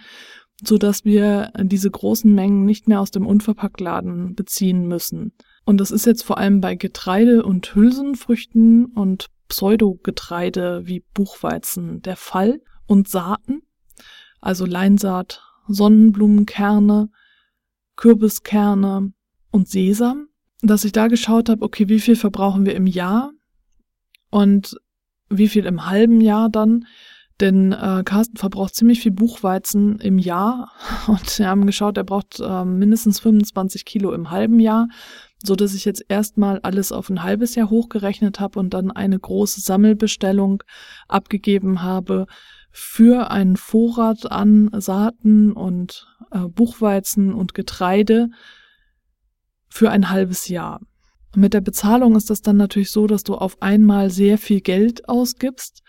so 0.64 0.79
dass 0.79 1.05
wir 1.05 1.53
diese 1.62 1.90
großen 1.90 2.35
Mengen 2.35 2.64
nicht 2.64 2.88
mehr 2.88 3.01
aus 3.01 3.11
dem 3.11 3.27
Unverpacktladen 3.27 4.35
beziehen 4.35 4.88
müssen? 4.88 5.33
Und 5.66 5.79
das 5.79 5.90
ist 5.90 6.07
jetzt 6.07 6.22
vor 6.22 6.38
allem 6.38 6.62
bei 6.62 6.77
Getreide 6.77 7.44
und 7.44 7.74
Hülsenfrüchten 7.74 8.87
und 8.87 9.27
Pseudogetreide 9.48 10.87
wie 10.87 11.05
Buchweizen 11.14 12.01
der 12.01 12.16
Fall 12.16 12.61
und 12.87 13.09
Saaten. 13.09 13.62
also 14.40 14.64
Leinsaat, 14.64 15.42
Sonnenblumenkerne, 15.66 17.11
Kürbiskerne 17.96 19.12
und 19.51 19.68
Sesam, 19.68 20.27
dass 20.62 20.85
ich 20.85 20.92
da 20.92 21.09
geschaut 21.09 21.49
habe, 21.49 21.64
okay, 21.64 21.88
wie 21.88 22.01
viel 22.01 22.16
verbrauchen 22.16 22.66
wir 22.66 22.75
im 22.75 22.87
Jahr 22.87 23.33
und 24.31 24.77
wie 25.31 25.49
viel 25.49 25.66
im 25.66 25.87
halben 25.87 26.21
Jahr 26.21 26.49
dann, 26.49 26.87
denn 27.40 27.73
äh, 27.73 28.03
Carsten 28.05 28.37
verbraucht 28.37 28.75
ziemlich 28.75 29.01
viel 29.01 29.12
Buchweizen 29.12 30.01
im 30.01 30.18
Jahr 30.18 30.73
und 31.07 31.38
wir 31.38 31.49
haben 31.49 31.66
geschaut, 31.66 31.97
er 31.97 32.05
braucht 32.05 32.40
äh, 32.40 32.64
mindestens 32.64 33.21
25 33.21 33.85
Kilo 33.85 34.12
im 34.12 34.31
halben 34.31 34.59
Jahr, 34.59 34.88
so 35.44 35.55
dass 35.55 35.75
ich 35.75 35.85
jetzt 35.85 36.05
erstmal 36.09 36.59
alles 36.61 36.90
auf 36.90 37.11
ein 37.11 37.23
halbes 37.23 37.55
Jahr 37.55 37.71
hochgerechnet 37.71 38.40
habe 38.40 38.59
und 38.59 38.75
dann 38.75 38.90
eine 38.90 39.18
große 39.18 39.61
Sammelbestellung 39.61 40.64
abgegeben 41.07 41.83
habe 41.83 42.27
für 42.71 43.31
einen 43.31 43.57
Vorrat 43.57 44.31
an 44.31 44.71
Saaten 44.75 45.53
und 45.53 46.09
äh, 46.33 46.40
Buchweizen 46.40 47.33
und 47.33 47.55
Getreide 47.55 48.31
für 49.68 49.90
ein 49.90 50.11
halbes 50.11 50.48
Jahr. 50.48 50.81
Mit 51.37 51.54
der 51.54 51.61
Bezahlung 51.61 52.16
ist 52.16 52.31
das 52.31 52.42
dann 52.42 52.57
natürlich 52.57 52.90
so, 52.90 53.07
dass 53.07 53.22
du 53.22 53.35
auf 53.35 53.61
einmal 53.61 54.11
sehr 54.11 54.38
viel 54.38 54.61
Geld 54.61 55.09
ausgibst 55.09 55.83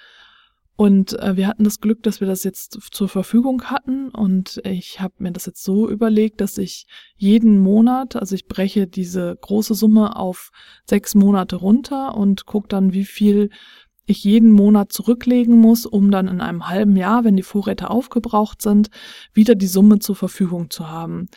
und 0.80 1.20
äh, 1.20 1.36
wir 1.36 1.48
hatten 1.48 1.66
das 1.66 1.82
Glück, 1.82 2.04
dass 2.04 2.22
wir 2.22 2.28
das 2.30 2.46
jetzt 2.46 2.80
zur 2.92 3.10
Verfügung 3.10 3.64
hatten. 3.66 4.08
Und 4.12 4.62
ich 4.64 5.02
habe 5.02 5.14
mir 5.18 5.34
das 5.34 5.46
jetzt 5.46 5.62
so 5.62 5.90
überlegt, 5.90 6.40
dass 6.40 6.58
ich 6.58 6.88
jeden 7.18 7.60
Monat, 7.60 8.16
also 8.16 8.34
ich 8.34 8.48
breche 8.48 8.88
diese 8.88 9.38
große 9.42 9.74
Summe 9.74 10.16
auf 10.16 10.52
sechs 10.86 11.16
Monate 11.16 11.58
runter 11.58 12.16
und 12.16 12.46
gucke 12.46 12.70
dann, 12.70 12.94
wie 12.94 13.04
viel 13.04 13.50
ich 14.06 14.24
jeden 14.24 14.54
Monat 14.54 14.94
zurücklegen 14.94 15.60
muss, 15.60 15.86
um 15.86 16.12
dann 16.12 16.30
in 16.30 16.40
einem 16.40 16.70
halben 16.70 16.96
Jahr, 16.96 17.26
wenn 17.26 17.36
die 17.36 17.44
Vorräte 17.44 17.90
aufgebraucht 17.90 18.62
sind, 18.62 18.90
wieder 19.34 19.56
die 19.56 19.68
Summe 19.68 20.00
zur 20.00 20.16
Verfügung 20.16 20.70
zu 20.70 20.88
haben. 20.88 21.28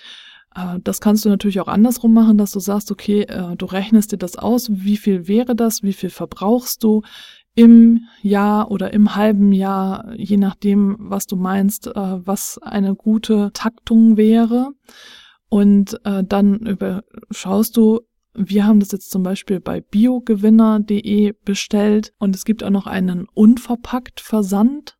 Äh, 0.54 0.78
das 0.82 1.00
kannst 1.00 1.24
du 1.24 1.28
natürlich 1.28 1.60
auch 1.60 1.68
andersrum 1.68 2.12
machen, 2.12 2.38
dass 2.38 2.52
du 2.52 2.60
sagst, 2.60 2.90
okay, 2.90 3.22
äh, 3.22 3.56
du 3.56 3.66
rechnest 3.66 4.12
dir 4.12 4.18
das 4.18 4.36
aus, 4.36 4.68
wie 4.70 4.96
viel 4.96 5.28
wäre 5.28 5.54
das, 5.54 5.82
wie 5.82 5.92
viel 5.92 6.10
verbrauchst 6.10 6.82
du, 6.82 7.02
im 7.54 8.06
Jahr 8.22 8.70
oder 8.70 8.94
im 8.94 9.14
halben 9.14 9.52
Jahr, 9.52 10.14
je 10.16 10.38
nachdem, 10.38 10.96
was 10.98 11.26
du 11.26 11.36
meinst, 11.36 11.86
äh, 11.86 11.92
was 11.94 12.58
eine 12.62 12.94
gute 12.94 13.50
Taktung 13.52 14.16
wäre. 14.16 14.70
Und 15.50 16.00
dann 16.02 16.60
überschaust 16.60 17.76
du, 17.76 18.00
wir 18.32 18.66
haben 18.66 18.80
das 18.80 18.90
jetzt 18.90 19.10
zum 19.10 19.22
Beispiel 19.22 19.60
bei 19.60 19.82
biogewinner.de 19.82 21.34
bestellt 21.44 22.14
und 22.18 22.34
es 22.34 22.46
gibt 22.46 22.64
auch 22.64 22.70
noch 22.70 22.86
einen 22.86 23.26
unverpackt 23.34 24.22
Versand. 24.22 24.96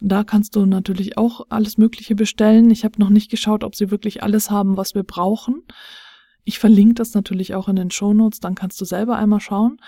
Da 0.00 0.24
kannst 0.24 0.56
du 0.56 0.66
natürlich 0.66 1.16
auch 1.16 1.46
alles 1.48 1.78
Mögliche 1.78 2.14
bestellen. 2.14 2.70
Ich 2.70 2.84
habe 2.84 3.00
noch 3.00 3.10
nicht 3.10 3.30
geschaut, 3.30 3.64
ob 3.64 3.74
sie 3.74 3.90
wirklich 3.90 4.22
alles 4.22 4.50
haben, 4.50 4.76
was 4.76 4.94
wir 4.94 5.02
brauchen. 5.02 5.62
Ich 6.44 6.58
verlinke 6.58 6.94
das 6.94 7.14
natürlich 7.14 7.54
auch 7.54 7.68
in 7.68 7.76
den 7.76 7.90
Shownotes, 7.90 8.40
dann 8.40 8.54
kannst 8.54 8.80
du 8.80 8.84
selber 8.84 9.16
einmal 9.16 9.40
schauen. 9.40 9.78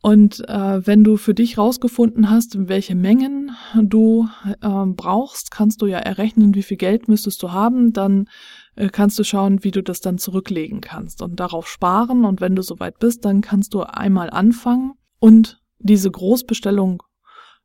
Und 0.00 0.46
äh, 0.50 0.86
wenn 0.86 1.02
du 1.02 1.16
für 1.16 1.32
dich 1.32 1.56
rausgefunden 1.56 2.28
hast, 2.28 2.68
welche 2.68 2.94
Mengen 2.94 3.52
du 3.74 4.28
äh, 4.60 4.84
brauchst, 4.86 5.50
kannst 5.50 5.80
du 5.80 5.86
ja 5.86 5.98
errechnen, 5.98 6.54
wie 6.54 6.62
viel 6.62 6.76
Geld 6.76 7.08
müsstest 7.08 7.42
du 7.42 7.52
haben, 7.52 7.94
dann 7.94 8.28
äh, 8.76 8.88
kannst 8.88 9.18
du 9.18 9.24
schauen, 9.24 9.64
wie 9.64 9.70
du 9.70 9.82
das 9.82 10.00
dann 10.00 10.18
zurücklegen 10.18 10.82
kannst 10.82 11.22
und 11.22 11.40
darauf 11.40 11.66
sparen. 11.66 12.26
Und 12.26 12.42
wenn 12.42 12.54
du 12.54 12.60
soweit 12.60 12.98
bist, 12.98 13.24
dann 13.24 13.40
kannst 13.40 13.72
du 13.72 13.80
einmal 13.80 14.28
anfangen 14.28 14.92
und 15.20 15.62
diese 15.78 16.10
Großbestellung 16.10 17.02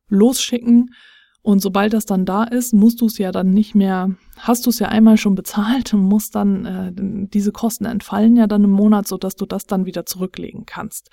losschicken 0.08 0.94
und 1.42 1.60
sobald 1.60 1.94
das 1.94 2.04
dann 2.04 2.26
da 2.26 2.44
ist, 2.44 2.74
musst 2.74 3.00
du 3.00 3.06
es 3.06 3.16
ja 3.16 3.32
dann 3.32 3.50
nicht 3.50 3.74
mehr, 3.74 4.14
hast 4.36 4.66
du 4.66 4.70
es 4.70 4.78
ja 4.78 4.88
einmal 4.88 5.16
schon 5.16 5.34
bezahlt 5.34 5.94
und 5.94 6.02
musst 6.02 6.34
dann, 6.34 6.66
äh, 6.66 6.92
diese 6.94 7.50
Kosten 7.50 7.86
entfallen 7.86 8.36
ja 8.36 8.46
dann 8.46 8.64
im 8.64 8.70
Monat, 8.70 9.08
so 9.08 9.16
dass 9.16 9.36
du 9.36 9.46
das 9.46 9.66
dann 9.66 9.86
wieder 9.86 10.04
zurücklegen 10.04 10.66
kannst. 10.66 11.10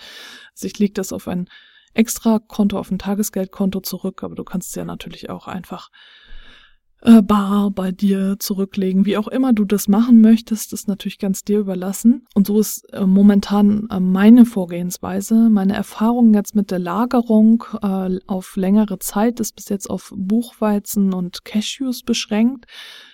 Also 0.52 0.68
ich 0.68 0.78
lege 0.80 0.94
das 0.94 1.14
auf 1.14 1.28
ein 1.30 1.48
extra 1.94 2.40
Konto, 2.40 2.78
auf 2.78 2.92
ein 2.92 3.00
Tagesgeldkonto 3.00 3.80
zurück, 3.80 4.22
aber 4.24 4.36
du 4.36 4.44
kannst 4.44 4.70
es 4.70 4.76
ja 4.76 4.84
natürlich 4.84 5.30
auch 5.30 5.48
einfach 5.48 5.90
äh, 7.02 7.22
bar 7.22 7.72
bei 7.72 7.92
dir 7.92 8.38
zurücklegen. 8.40 9.06
Wie 9.06 9.18
auch 9.18 9.28
immer 9.28 9.54
du 9.54 9.66
das 9.66 9.88
machen 9.88 10.22
möchtest, 10.22 10.74
ist 10.74 10.88
natürlich 10.88 11.20
ganz 11.20 11.44
dir 11.44 11.60
überlassen. 11.60 12.26
Und 12.34 12.48
so 12.48 12.60
ist 12.60 12.92
äh, 12.94 13.06
momentan 13.06 13.88
äh, 13.90 14.00
meine 14.00 14.46
Vorgehensweise. 14.46 15.50
Meine 15.50 15.76
Erfahrung 15.76 16.34
jetzt 16.34 16.56
mit 16.56 16.72
der 16.72 16.80
Lagerung 16.80 17.64
äh, 17.82 18.20
auf 18.28 18.56
längere 18.56 19.00
Zeit 19.00 19.40
ist 19.40 19.56
bis 19.56 19.70
jetzt 19.70 19.90
auf 19.90 20.12
Buchweizen 20.16 21.14
und 21.14 21.46
Cashews 21.46 22.04
beschränkt. 22.04 22.66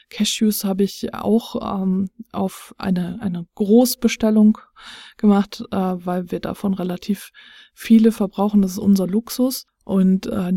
Cashews 0.09 0.63
habe 0.63 0.83
ich 0.83 1.13
auch 1.13 1.81
ähm, 1.81 2.09
auf 2.31 2.73
eine, 2.77 3.17
eine 3.21 3.47
Großbestellung 3.55 4.59
gemacht, 5.17 5.63
äh, 5.71 5.75
weil 5.77 6.31
wir 6.31 6.39
davon 6.39 6.73
relativ 6.73 7.31
viele 7.73 8.11
verbrauchen. 8.11 8.61
Das 8.61 8.73
ist 8.73 8.77
unser 8.77 9.07
Luxus. 9.07 9.65
Und 9.83 10.27
äh, 10.27 10.51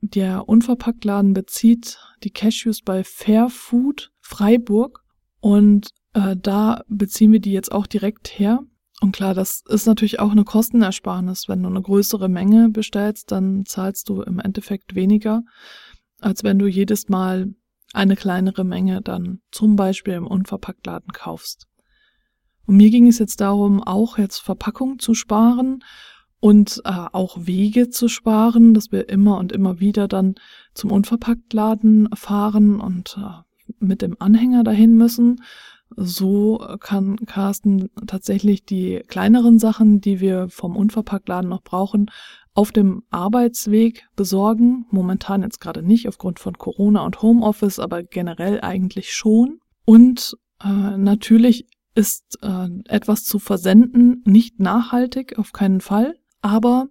der 0.00 0.48
Unverpacktladen 0.48 1.34
bezieht 1.34 1.98
die 2.24 2.30
Cashews 2.30 2.82
bei 2.82 3.04
Fairfood 3.04 4.10
Freiburg 4.20 5.04
und 5.40 5.90
äh, 6.14 6.36
da 6.36 6.82
beziehen 6.88 7.32
wir 7.32 7.40
die 7.40 7.52
jetzt 7.52 7.72
auch 7.72 7.86
direkt 7.86 8.28
her. 8.38 8.60
Und 9.00 9.12
klar, 9.12 9.34
das 9.34 9.62
ist 9.68 9.86
natürlich 9.86 10.20
auch 10.20 10.30
eine 10.30 10.44
Kostenersparnis. 10.44 11.48
Wenn 11.48 11.62
du 11.62 11.68
eine 11.68 11.82
größere 11.82 12.28
Menge 12.28 12.68
bestellst, 12.68 13.32
dann 13.32 13.64
zahlst 13.66 14.08
du 14.08 14.22
im 14.22 14.38
Endeffekt 14.38 14.94
weniger, 14.94 15.42
als 16.20 16.44
wenn 16.44 16.58
du 16.58 16.66
jedes 16.66 17.08
Mal 17.08 17.52
eine 17.92 18.16
kleinere 18.16 18.64
Menge 18.64 19.02
dann 19.02 19.40
zum 19.50 19.76
Beispiel 19.76 20.14
im 20.14 20.26
Unverpacktladen 20.26 21.12
kaufst. 21.12 21.66
Und 22.66 22.76
mir 22.76 22.90
ging 22.90 23.08
es 23.08 23.18
jetzt 23.18 23.40
darum, 23.40 23.82
auch 23.82 24.18
jetzt 24.18 24.38
Verpackung 24.38 24.98
zu 24.98 25.14
sparen 25.14 25.82
und 26.42 26.82
äh, 26.84 26.90
auch 27.12 27.46
Wege 27.46 27.88
zu 27.88 28.08
sparen, 28.08 28.74
dass 28.74 28.90
wir 28.90 29.08
immer 29.08 29.38
und 29.38 29.52
immer 29.52 29.78
wieder 29.78 30.08
dann 30.08 30.34
zum 30.74 30.90
Unverpacktladen 30.90 32.08
fahren 32.16 32.80
und 32.80 33.16
äh, 33.16 33.74
mit 33.78 34.02
dem 34.02 34.16
Anhänger 34.18 34.64
dahin 34.64 34.96
müssen. 34.96 35.40
So 35.96 36.60
kann 36.80 37.14
Carsten 37.26 37.90
tatsächlich 38.08 38.64
die 38.64 39.02
kleineren 39.06 39.60
Sachen, 39.60 40.00
die 40.00 40.18
wir 40.18 40.48
vom 40.48 40.74
Unverpacktladen 40.74 41.48
noch 41.48 41.62
brauchen, 41.62 42.10
auf 42.54 42.72
dem 42.72 43.04
Arbeitsweg 43.10 44.08
besorgen. 44.16 44.86
Momentan 44.90 45.42
jetzt 45.42 45.60
gerade 45.60 45.84
nicht 45.84 46.08
aufgrund 46.08 46.40
von 46.40 46.58
Corona 46.58 47.04
und 47.04 47.22
Homeoffice, 47.22 47.78
aber 47.78 48.02
generell 48.02 48.60
eigentlich 48.62 49.12
schon. 49.12 49.60
Und 49.84 50.36
äh, 50.64 50.96
natürlich 50.96 51.68
ist 51.94 52.36
äh, 52.42 52.68
etwas 52.88 53.22
zu 53.22 53.38
versenden 53.38 54.22
nicht 54.24 54.58
nachhaltig, 54.58 55.38
auf 55.38 55.52
keinen 55.52 55.80
Fall. 55.80 56.16
Aber 56.42 56.88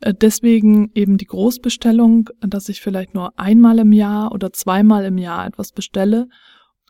äh, 0.00 0.12
deswegen 0.12 0.90
eben 0.94 1.16
die 1.16 1.26
Großbestellung, 1.26 2.28
dass 2.40 2.68
ich 2.68 2.82
vielleicht 2.82 3.14
nur 3.14 3.38
einmal 3.38 3.78
im 3.78 3.92
Jahr 3.92 4.32
oder 4.32 4.52
zweimal 4.52 5.04
im 5.06 5.16
Jahr 5.16 5.46
etwas 5.46 5.72
bestelle 5.72 6.28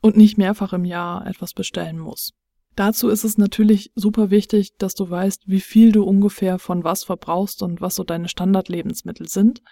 und 0.02 0.16
nicht 0.16 0.36
mehrfach 0.36 0.72
im 0.72 0.84
Jahr 0.84 1.26
etwas 1.26 1.54
bestellen 1.54 1.98
muss. 1.98 2.32
Dazu 2.76 3.08
ist 3.08 3.22
es 3.22 3.38
natürlich 3.38 3.92
super 3.94 4.30
wichtig, 4.30 4.76
dass 4.78 4.94
du 4.94 5.08
weißt, 5.08 5.44
wie 5.46 5.60
viel 5.60 5.92
du 5.92 6.02
ungefähr 6.02 6.58
von 6.58 6.82
was 6.82 7.04
verbrauchst 7.04 7.62
und 7.62 7.80
was 7.80 7.94
so 7.94 8.02
deine 8.02 8.28
Standardlebensmittel 8.28 9.28
sind. 9.28 9.62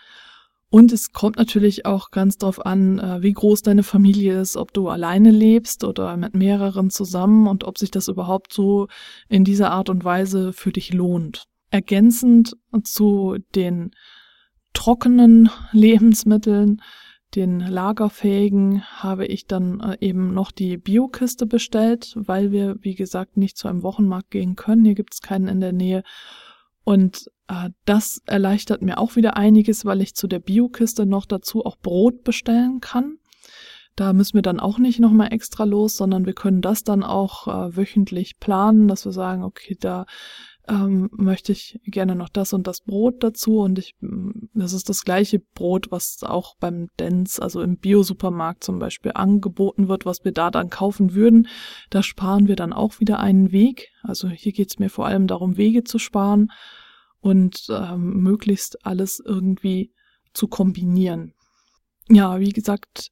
Und 0.71 0.91
es 0.93 1.13
kommt 1.13 1.37
natürlich 1.37 1.85
auch 1.85 2.13
ganz 2.13 2.39
drauf 2.39 2.65
an, 2.65 2.99
äh, 2.99 3.23
wie 3.23 3.33
groß 3.33 3.61
deine 3.63 3.83
Familie 3.83 4.41
ist, 4.41 4.57
ob 4.57 4.73
du 4.73 4.89
alleine 4.89 5.31
lebst 5.31 5.85
oder 5.85 6.17
mit 6.17 6.35
mehreren 6.35 6.89
zusammen 6.89 7.47
und 7.47 7.65
ob 7.65 7.77
sich 7.77 7.91
das 7.91 8.09
überhaupt 8.09 8.55
so 8.55 8.89
in 9.29 9.45
dieser 9.45 9.71
Art 9.73 9.91
und 9.91 10.05
Weise 10.05 10.55
für 10.55 10.73
dich 10.73 10.95
lohnt. 10.95 11.45
Ergänzend 11.73 12.55
zu 12.85 13.39
den 13.55 13.93
trockenen 14.75 15.51
Lebensmitteln, 15.73 16.83
den 17.35 17.61
lagerfähigen, 17.61 18.83
habe 18.83 19.25
ich 19.25 19.47
dann 19.47 19.81
äh, 19.81 19.97
eben 20.01 20.35
noch 20.35 20.51
die 20.51 20.77
Biokiste 20.77 21.47
bestellt, 21.47 22.13
weil 22.15 22.53
wir, 22.53 22.77
wie 22.81 22.95
gesagt, 22.95 23.39
nicht 23.39 23.57
zu 23.57 23.69
einem 23.69 23.83
Wochenmarkt 23.83 24.31
gehen 24.31 24.55
können. 24.55 24.85
Hier 24.85 24.95
gibt 24.95 25.15
es 25.15 25.23
keinen 25.23 25.49
in 25.49 25.61
der 25.61 25.73
Nähe. 25.73 26.03
Und 26.85 27.31
äh, 27.49 27.71
das 27.87 28.21
erleichtert 28.27 28.83
mir 28.83 28.99
auch 28.99 29.17
wieder 29.17 29.37
einiges, 29.39 29.87
weil 29.87 30.03
ich 30.03 30.15
zu 30.15 30.27
der 30.27 30.41
Biokiste 30.41 31.07
noch 31.07 31.25
dazu 31.25 31.65
auch 31.65 31.79
Brot 31.79 32.23
bestellen 32.23 32.81
kann. 32.81 33.17
Da 33.97 34.13
müssen 34.13 34.35
wir 34.35 34.43
dann 34.43 34.61
auch 34.61 34.79
nicht 34.79 35.01
nochmal 35.01 35.33
extra 35.33 35.65
los, 35.65 35.97
sondern 35.97 36.27
wir 36.27 36.35
können 36.35 36.61
das 36.61 36.85
dann 36.85 37.03
auch 37.03 37.47
äh, 37.47 37.77
wöchentlich 37.77 38.39
planen, 38.41 38.89
dass 38.89 39.07
wir 39.07 39.13
sagen, 39.13 39.43
okay, 39.43 39.77
da 39.79 40.05
ähm, 40.69 41.11
möchte 41.13 41.53
ich 41.53 41.81
gerne 41.85 42.15
noch 42.15 42.29
das 42.29 42.53
und 42.53 42.67
das 42.67 42.83
Brot 42.83 43.23
dazu 43.25 43.59
und 43.61 43.79
ich, 43.79 43.95
mm, 44.01 44.49
das 44.55 44.73
ist 44.73 44.89
das 44.89 45.05
gleiche 45.05 45.41
Brot, 45.41 45.91
was 45.91 46.23
auch 46.23 46.57
beim 46.57 46.89
Dens, 46.99 47.41
also 47.41 47.63
im 47.63 47.79
Bio-Supermarkt 47.79 48.63
zum 48.63 48.79
Beispiel 48.79 49.13
angeboten 49.15 49.89
wird, 49.89 50.07
was 50.07 50.25
wir 50.25 50.33
da 50.33 50.51
dann 50.51 50.71
kaufen 50.71 51.15
würden. 51.15 51.49
Da 51.91 52.03
sparen 52.03 52.47
wir 52.47 52.57
dann 52.57 52.73
auch 52.73 53.01
wieder 53.01 53.19
einen 53.19 53.51
Weg. 53.51 53.91
Also 54.03 54.29
hier 54.29 54.53
geht 54.53 54.71
es 54.71 54.79
mir 54.79 54.89
vor 54.89 55.07
allem 55.07 55.27
darum, 55.27 55.57
Wege 55.57 55.83
zu 55.83 55.99
sparen 55.99 56.53
und 57.21 57.67
ähm, 57.69 58.23
möglichst 58.23 58.87
alles 58.87 59.21
irgendwie 59.25 59.93
zu 60.33 60.47
kombinieren. 60.47 61.35
Ja, 62.09 62.41
wie 62.41 62.51
gesagt, 62.51 63.11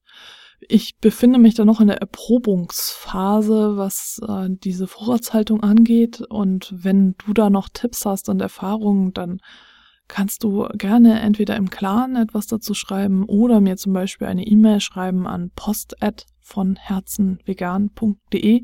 ich 0.68 0.98
befinde 0.98 1.38
mich 1.38 1.54
da 1.54 1.64
noch 1.64 1.80
in 1.80 1.88
der 1.88 1.98
Erprobungsphase, 1.98 3.76
was 3.76 4.20
äh, 4.26 4.48
diese 4.50 4.86
Vorratshaltung 4.86 5.62
angeht. 5.62 6.20
Und 6.20 6.72
wenn 6.76 7.14
du 7.24 7.32
da 7.32 7.50
noch 7.50 7.68
Tipps 7.68 8.04
hast 8.06 8.28
und 8.28 8.40
Erfahrungen, 8.40 9.12
dann 9.12 9.40
kannst 10.08 10.42
du 10.44 10.66
gerne 10.74 11.20
entweder 11.20 11.56
im 11.56 11.70
Clan 11.70 12.16
etwas 12.16 12.46
dazu 12.46 12.74
schreiben 12.74 13.24
oder 13.24 13.60
mir 13.60 13.76
zum 13.76 13.92
Beispiel 13.92 14.26
eine 14.26 14.46
E-Mail 14.46 14.80
schreiben 14.80 15.26
an 15.26 15.50
post@ 15.54 16.26
von 16.50 16.76
herzenvegan.de 16.76 18.62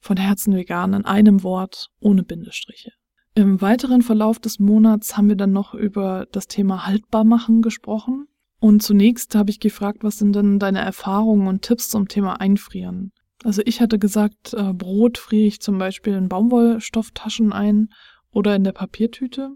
von 0.00 0.16
Herzen 0.16 0.54
vegan 0.54 0.94
in 0.94 1.04
einem 1.04 1.42
Wort 1.42 1.88
ohne 2.00 2.22
Bindestriche. 2.22 2.92
Im 3.34 3.60
weiteren 3.60 4.02
Verlauf 4.02 4.38
des 4.38 4.58
Monats 4.58 5.16
haben 5.16 5.28
wir 5.28 5.36
dann 5.36 5.52
noch 5.52 5.74
über 5.74 6.26
das 6.32 6.46
Thema 6.48 6.86
Haltbarmachen 6.86 7.62
gesprochen. 7.62 8.26
Und 8.60 8.82
zunächst 8.82 9.34
habe 9.34 9.50
ich 9.50 9.60
gefragt, 9.60 9.98
was 10.02 10.18
sind 10.18 10.34
denn 10.34 10.58
deine 10.58 10.80
Erfahrungen 10.80 11.46
und 11.46 11.62
Tipps 11.62 11.88
zum 11.88 12.08
Thema 12.08 12.40
Einfrieren? 12.40 13.12
Also 13.44 13.62
ich 13.64 13.80
hatte 13.80 13.98
gesagt, 13.98 14.54
äh, 14.54 14.72
Brot 14.72 15.18
friere 15.18 15.46
ich 15.46 15.60
zum 15.60 15.78
Beispiel 15.78 16.14
in 16.14 16.28
Baumwollstofftaschen 16.28 17.52
ein 17.52 17.88
oder 18.30 18.56
in 18.56 18.64
der 18.64 18.72
Papiertüte. 18.72 19.50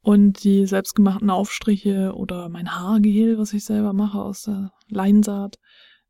Und 0.00 0.44
die 0.44 0.66
selbstgemachten 0.66 1.30
Aufstriche 1.30 2.12
oder 2.14 2.48
mein 2.48 2.74
Haargel, 2.74 3.38
was 3.38 3.52
ich 3.52 3.64
selber 3.64 3.92
mache 3.92 4.18
aus 4.18 4.42
der 4.42 4.72
Leinsaat, 4.88 5.58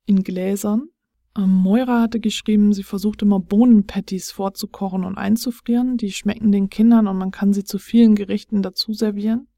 in 0.06 0.22
Gläsern. 0.22 0.88
Ähm, 1.36 1.50
Moira 1.50 2.02
hatte 2.02 2.20
geschrieben, 2.20 2.72
sie 2.72 2.82
versucht 2.82 3.22
immer 3.22 3.40
Bohnenpatties 3.40 4.30
vorzukochen 4.30 5.04
und 5.04 5.18
einzufrieren. 5.18 5.96
Die 5.96 6.12
schmecken 6.12 6.52
den 6.52 6.70
Kindern 6.70 7.08
und 7.08 7.18
man 7.18 7.30
kann 7.30 7.52
sie 7.52 7.64
zu 7.64 7.78
vielen 7.78 8.14
Gerichten 8.14 8.62
dazu 8.62 8.92
servieren. 8.92 9.48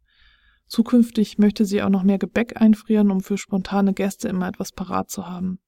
Zukünftig 0.66 1.38
möchte 1.38 1.64
sie 1.64 1.82
auch 1.82 1.88
noch 1.88 2.02
mehr 2.02 2.18
Gebäck 2.18 2.60
einfrieren, 2.60 3.10
um 3.10 3.20
für 3.20 3.38
spontane 3.38 3.94
Gäste 3.94 4.28
immer 4.28 4.48
etwas 4.48 4.72
parat 4.72 5.10
zu 5.10 5.26
haben. 5.26 5.60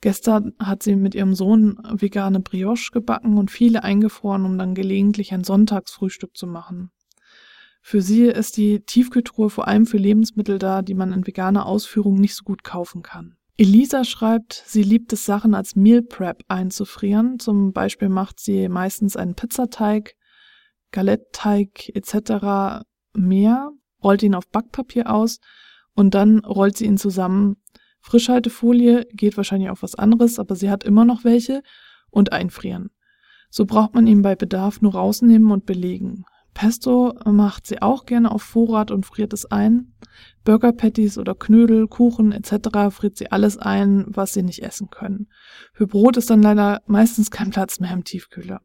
Gestern 0.00 0.52
hat 0.60 0.82
sie 0.82 0.94
mit 0.94 1.14
ihrem 1.14 1.34
Sohn 1.34 1.76
vegane 1.90 2.40
Brioche 2.40 2.92
gebacken 2.92 3.36
und 3.36 3.50
viele 3.50 3.82
eingefroren, 3.82 4.44
um 4.44 4.56
dann 4.56 4.74
gelegentlich 4.74 5.32
ein 5.32 5.42
Sonntagsfrühstück 5.42 6.36
zu 6.36 6.46
machen. 6.46 6.90
Für 7.80 8.02
sie 8.02 8.24
ist 8.24 8.56
die 8.56 8.80
Tiefkühltruhe 8.80 9.50
vor 9.50 9.66
allem 9.66 9.86
für 9.86 9.96
Lebensmittel 9.96 10.58
da, 10.58 10.82
die 10.82 10.94
man 10.94 11.12
in 11.12 11.26
veganer 11.26 11.66
Ausführung 11.66 12.20
nicht 12.20 12.34
so 12.34 12.44
gut 12.44 12.62
kaufen 12.62 13.02
kann. 13.02 13.36
Elisa 13.56 14.04
schreibt, 14.04 14.62
sie 14.66 14.84
liebt 14.84 15.12
es, 15.12 15.24
Sachen 15.24 15.52
als 15.52 15.74
Meal 15.74 16.02
Prep 16.02 16.44
einzufrieren. 16.46 17.40
Zum 17.40 17.72
Beispiel 17.72 18.08
macht 18.08 18.38
sie 18.38 18.68
meistens 18.68 19.16
einen 19.16 19.34
Pizzateig, 19.34 20.14
Galetteig 20.92 21.90
etc. 21.94 22.84
mehr, 23.14 23.70
rollt 24.02 24.22
ihn 24.22 24.34
auf 24.34 24.48
Backpapier 24.48 25.12
aus 25.12 25.40
und 25.94 26.14
dann 26.14 26.40
rollt 26.40 26.76
sie 26.76 26.86
ihn 26.86 26.98
zusammen. 26.98 27.56
Frischhaltefolie 28.00 29.06
geht 29.12 29.36
wahrscheinlich 29.36 29.70
auf 29.70 29.82
was 29.82 29.94
anderes, 29.94 30.38
aber 30.38 30.54
sie 30.54 30.70
hat 30.70 30.84
immer 30.84 31.04
noch 31.04 31.24
welche 31.24 31.62
und 32.10 32.32
einfrieren. 32.32 32.90
So 33.50 33.64
braucht 33.64 33.94
man 33.94 34.06
ihn 34.06 34.22
bei 34.22 34.34
Bedarf 34.34 34.80
nur 34.80 34.92
rausnehmen 34.94 35.50
und 35.50 35.66
belegen. 35.66 36.24
Pesto 36.54 37.14
macht 37.24 37.66
sie 37.66 37.82
auch 37.82 38.04
gerne 38.04 38.32
auf 38.32 38.42
Vorrat 38.42 38.90
und 38.90 39.06
friert 39.06 39.32
es 39.32 39.46
ein. 39.46 39.94
Burger 40.44 40.72
Patties 40.72 41.16
oder 41.16 41.34
Knödel, 41.36 41.86
Kuchen 41.86 42.32
etc. 42.32 42.90
friert 42.90 43.16
sie 43.16 43.30
alles 43.30 43.58
ein, 43.58 44.06
was 44.08 44.32
sie 44.34 44.42
nicht 44.42 44.62
essen 44.62 44.90
können. 44.90 45.28
Für 45.72 45.86
Brot 45.86 46.16
ist 46.16 46.30
dann 46.30 46.42
leider 46.42 46.82
meistens 46.86 47.30
kein 47.30 47.50
Platz 47.50 47.78
mehr 47.78 47.92
im 47.92 48.02
Tiefkühler. 48.02 48.60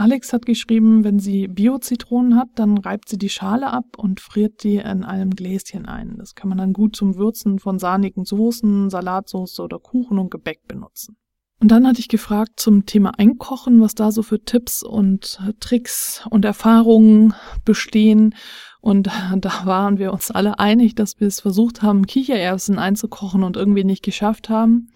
Alex 0.00 0.32
hat 0.32 0.46
geschrieben, 0.46 1.04
wenn 1.04 1.18
sie 1.18 1.46
Bio-Zitronen 1.46 2.34
hat, 2.34 2.48
dann 2.54 2.78
reibt 2.78 3.10
sie 3.10 3.18
die 3.18 3.28
Schale 3.28 3.70
ab 3.70 3.98
und 3.98 4.18
friert 4.18 4.64
die 4.64 4.76
in 4.76 5.04
einem 5.04 5.28
Gläschen 5.28 5.84
ein. 5.84 6.16
Das 6.16 6.34
kann 6.34 6.48
man 6.48 6.56
dann 6.56 6.72
gut 6.72 6.96
zum 6.96 7.16
Würzen 7.16 7.58
von 7.58 7.78
sahnigen 7.78 8.24
Soßen, 8.24 8.88
Salatsauce 8.88 9.60
oder 9.60 9.78
Kuchen 9.78 10.18
und 10.18 10.30
Gebäck 10.30 10.66
benutzen. 10.66 11.18
Und 11.60 11.70
dann 11.70 11.86
hatte 11.86 12.00
ich 12.00 12.08
gefragt 12.08 12.52
zum 12.56 12.86
Thema 12.86 13.10
Einkochen, 13.18 13.82
was 13.82 13.94
da 13.94 14.10
so 14.10 14.22
für 14.22 14.42
Tipps 14.42 14.82
und 14.82 15.38
Tricks 15.60 16.24
und 16.30 16.46
Erfahrungen 16.46 17.34
bestehen. 17.66 18.34
Und 18.80 19.10
da 19.36 19.66
waren 19.66 19.98
wir 19.98 20.14
uns 20.14 20.30
alle 20.30 20.58
einig, 20.58 20.94
dass 20.94 21.20
wir 21.20 21.28
es 21.28 21.40
versucht 21.40 21.82
haben, 21.82 22.06
Kichererbsen 22.06 22.78
einzukochen 22.78 23.42
und 23.42 23.58
irgendwie 23.58 23.84
nicht 23.84 24.02
geschafft 24.02 24.48
haben. 24.48 24.88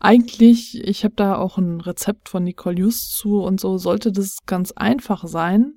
Eigentlich, 0.00 0.82
ich 0.82 1.04
habe 1.04 1.14
da 1.14 1.36
auch 1.36 1.58
ein 1.58 1.80
Rezept 1.80 2.30
von 2.30 2.42
Nicole 2.42 2.78
Just 2.78 3.16
zu 3.18 3.42
und 3.42 3.60
so 3.60 3.76
sollte 3.76 4.12
das 4.12 4.38
ganz 4.46 4.72
einfach 4.72 5.26
sein. 5.26 5.74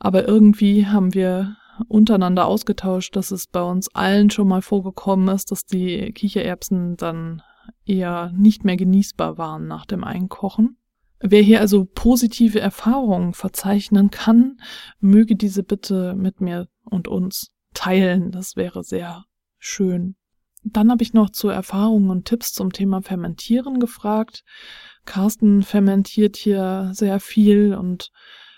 Aber 0.00 0.26
irgendwie 0.26 0.86
haben 0.86 1.14
wir 1.14 1.56
untereinander 1.88 2.46
ausgetauscht, 2.46 3.14
dass 3.14 3.30
es 3.30 3.46
bei 3.46 3.62
uns 3.62 3.88
allen 3.94 4.30
schon 4.30 4.48
mal 4.48 4.62
vorgekommen 4.62 5.28
ist, 5.28 5.52
dass 5.52 5.64
die 5.64 6.12
Kichererbsen 6.12 6.96
dann 6.96 7.42
eher 7.84 8.32
nicht 8.34 8.64
mehr 8.64 8.76
genießbar 8.76 9.38
waren 9.38 9.68
nach 9.68 9.86
dem 9.86 10.02
Einkochen. 10.02 10.78
Wer 11.20 11.42
hier 11.42 11.60
also 11.60 11.84
positive 11.84 12.60
Erfahrungen 12.60 13.32
verzeichnen 13.32 14.10
kann, 14.10 14.60
möge 14.98 15.36
diese 15.36 15.62
bitte 15.62 16.14
mit 16.14 16.40
mir 16.40 16.66
und 16.84 17.06
uns 17.06 17.52
teilen. 17.74 18.32
Das 18.32 18.56
wäre 18.56 18.82
sehr 18.82 19.24
schön. 19.58 20.16
Dann 20.68 20.90
habe 20.90 21.02
ich 21.02 21.12
noch 21.12 21.30
zu 21.30 21.48
Erfahrungen 21.48 22.10
und 22.10 22.24
Tipps 22.24 22.52
zum 22.52 22.72
Thema 22.72 23.02
Fermentieren 23.02 23.78
gefragt. 23.78 24.42
Carsten 25.04 25.62
fermentiert 25.62 26.36
hier 26.36 26.90
sehr 26.92 27.20
viel 27.20 27.74
und 27.74 28.10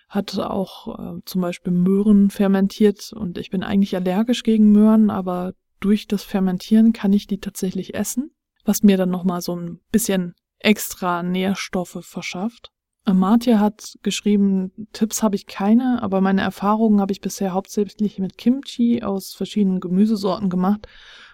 hat 0.08 0.38
auch 0.38 0.98
äh, 0.98 1.20
zum 1.26 1.42
Beispiel 1.42 1.72
Möhren 1.72 2.30
fermentiert 2.30 3.12
und 3.12 3.36
ich 3.36 3.50
bin 3.50 3.62
eigentlich 3.62 3.94
allergisch 3.94 4.42
gegen 4.42 4.72
Möhren, 4.72 5.10
aber 5.10 5.52
durch 5.80 6.06
das 6.06 6.22
Fermentieren 6.22 6.94
kann 6.94 7.12
ich 7.12 7.26
die 7.26 7.38
tatsächlich 7.38 7.94
essen 7.94 8.30
was 8.68 8.82
mir 8.82 8.98
dann 8.98 9.10
nochmal 9.10 9.40
so 9.40 9.56
ein 9.56 9.80
bisschen 9.90 10.34
extra 10.58 11.22
Nährstoffe 11.22 11.98
verschafft. 12.02 12.70
Amartya 13.04 13.58
hat 13.58 13.94
geschrieben, 14.02 14.88
Tipps 14.92 15.22
habe 15.22 15.34
ich 15.34 15.46
keine, 15.46 16.02
aber 16.02 16.20
meine 16.20 16.42
Erfahrungen 16.42 17.00
habe 17.00 17.12
ich 17.12 17.22
bisher 17.22 17.54
hauptsächlich 17.54 18.18
mit 18.18 18.36
Kimchi 18.36 19.02
aus 19.02 19.32
verschiedenen 19.32 19.80
Gemüsesorten 19.80 20.50
gemacht 20.50 20.86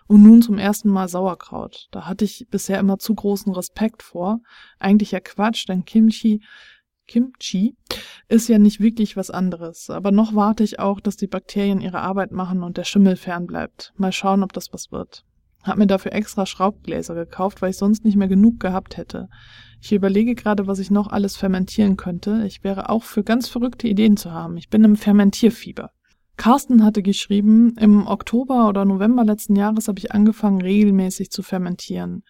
und 0.07 0.23
nun 0.23 0.43
zum 0.43 0.59
ersten 0.59 0.91
Mal 0.91 1.09
Sauerkraut. 1.09 1.89
Da 1.91 2.07
hatte 2.07 2.25
ich 2.25 2.47
bisher 2.51 2.79
immer 2.79 2.99
zu 2.99 3.15
großen 3.15 3.53
Respekt 3.53 4.03
vor. 4.03 4.41
Eigentlich 4.79 5.13
ja 5.13 5.21
Quatsch, 5.21 5.69
denn 5.69 5.85
Kimchi 5.85 6.43
Kimchi 7.07 7.77
ist 8.29 8.49
ja 8.49 8.59
nicht 8.59 8.81
wirklich 8.81 9.17
was 9.17 9.31
anderes. 9.31 9.91
Aber 9.91 10.11
noch 10.11 10.35
warte 10.35 10.65
ich 10.65 10.79
auch, 10.79 11.01
dass 11.01 11.17
die 11.17 11.27
Bakterien 11.27 11.81
ihre 11.81 12.01
Arbeit 12.01 12.33
machen 12.33 12.63
und 12.63 12.77
der 12.77 12.85
Schimmel 12.85 13.17
fernbleibt. 13.17 13.93
Mal 13.97 14.13
schauen, 14.13 14.43
ob 14.43 14.53
das 14.53 14.73
was 14.73 14.91
wird. 14.91 15.25
Hab 15.63 15.79
mir 15.79 15.87
dafür 15.87 16.13
extra 16.13 16.45
Schraubgläser 16.45 17.15
gekauft, 17.15 17.63
weil 17.63 17.71
ich 17.71 17.79
sonst 17.79 18.05
nicht 18.05 18.17
mehr 18.17 18.29
genug 18.29 18.61
gehabt 18.61 18.97
hätte. 18.97 19.29
Ich 19.81 19.93
überlege 19.93 20.35
gerade, 20.35 20.67
was 20.67 20.79
ich 20.79 20.91
noch 20.91 21.09
alles 21.09 21.37
fermentieren 21.37 21.97
könnte. 21.97 22.45
Ich 22.47 22.65
wäre 22.65 22.91
auch 22.91 23.03
für 23.03 23.23
ganz 23.23 23.49
verrückte 23.49 23.89
Ideen 23.89 24.17
zu 24.17 24.33
haben. 24.33 24.57
Ich 24.57 24.69
bin 24.69 24.85
im 24.85 24.97
Fermentierfieber. 24.97 25.91
Carsten 26.37 26.85
hatte 26.85 27.03
geschrieben, 27.03 27.77
im 27.79 28.07
Oktober 28.07 28.69
oder 28.69 28.85
November 28.85 29.25
letzten 29.25 29.57
Jahres 29.57 29.89
habe 29.89 29.99
ich 29.99 30.13
angefangen, 30.13 30.61
regelmäßig 30.61 31.31
zu 31.31 31.43
fermentieren. 31.43 32.25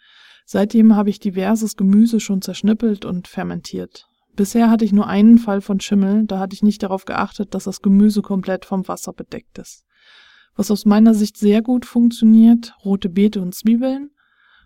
Seitdem 0.44 0.94
habe 0.94 1.08
ich 1.10 1.20
diverses 1.20 1.76
Gemüse 1.76 2.20
schon 2.20 2.42
zerschnippelt 2.42 3.04
und 3.04 3.28
fermentiert. 3.28 4.06
Bisher 4.36 4.68
hatte 4.68 4.84
ich 4.84 4.92
nur 4.92 5.06
einen 5.06 5.38
Fall 5.38 5.60
von 5.60 5.80
Schimmel, 5.80 6.26
da 6.26 6.38
hatte 6.38 6.54
ich 6.54 6.62
nicht 6.62 6.82
darauf 6.82 7.04
geachtet, 7.04 7.54
dass 7.54 7.64
das 7.64 7.82
Gemüse 7.82 8.20
komplett 8.20 8.64
vom 8.64 8.86
Wasser 8.88 9.12
bedeckt 9.12 9.58
ist. 9.58 9.84
Was 10.56 10.70
aus 10.70 10.84
meiner 10.84 11.14
Sicht 11.14 11.36
sehr 11.36 11.62
gut 11.62 11.86
funktioniert, 11.86 12.74
rote 12.84 13.08
Beete 13.08 13.40
und 13.40 13.54
Zwiebeln, 13.54 14.10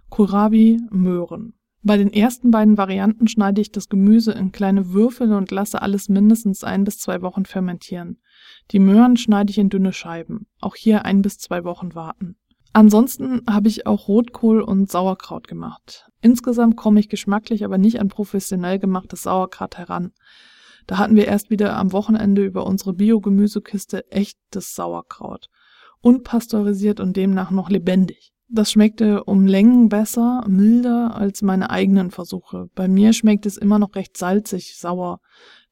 Kohlrabi, 0.09 0.81
Möhren. 0.91 1.55
Bei 1.83 1.97
den 1.97 2.13
ersten 2.13 2.51
beiden 2.51 2.77
Varianten 2.77 3.29
schneide 3.29 3.61
ich 3.61 3.71
das 3.71 3.89
Gemüse 3.89 4.33
in 4.33 4.53
kleine 4.53 4.93
Würfel 4.93 5.33
und 5.33 5.51
lasse 5.51 5.81
alles 5.81 6.09
mindestens 6.09 6.65
ein 6.65 6.85
bis 6.85 6.99
zwei 6.99 7.23
Wochen 7.23 7.45
fermentieren. 7.45 8.19
Die 8.71 8.79
Möhren 8.79 9.17
schneide 9.17 9.51
ich 9.51 9.59
in 9.59 9.71
dünne 9.71 9.93
Scheiben. 9.93 10.47
Auch 10.61 10.77
hier 10.77 11.05
ein 11.05 11.23
bis 11.23 11.39
zwei 11.39 11.65
Wochen 11.65 11.95
warten. 11.95 12.37
Ansonsten 12.73 13.43
habe 13.49 13.69
ich 13.69 13.87
auch 13.87 14.09
Rotkohl 14.09 14.61
und 14.61 14.91
Sauerkraut 14.91 15.49
gemacht. 15.49 16.09
Insgesamt 16.21 16.77
komme 16.77 17.01
ich 17.01 17.09
geschmacklich 17.09 17.65
aber 17.65 17.79
nicht 17.79 18.01
an 18.01 18.09
professionell 18.09 18.79
gemachtes 18.79 19.23
Sauerkraut 19.23 19.79
heran. 19.79 20.13
Da 20.87 20.99
hatten 20.99 21.17
wir 21.17 21.27
erst 21.27 21.51
wieder 21.51 21.77
am 21.77 21.93
Wochenende 21.93 22.45
über 22.45 22.67
unsere 22.67 22.93
Biogemüsekiste 22.93 24.11
echtes 24.11 24.75
Sauerkraut 24.75 25.49
unpasteurisiert 26.01 27.01
und 27.01 27.17
demnach 27.17 27.51
noch 27.51 27.71
lebendig. 27.71 28.33
Das 28.51 28.73
schmeckte 28.73 29.25
um 29.25 29.47
Längen 29.47 29.91
besser, 29.91 30.43
milder 30.49 31.15
als 31.15 31.43
meine 31.43 31.69
eigenen 31.69 32.11
Versuche. 32.11 32.71
Bei 32.75 32.89
mir 32.89 33.13
schmeckt 33.13 33.45
es 33.45 33.59
immer 33.59 33.79
noch 33.79 33.95
recht 33.95 34.17
salzig, 34.17 34.77
sauer. 34.79 35.21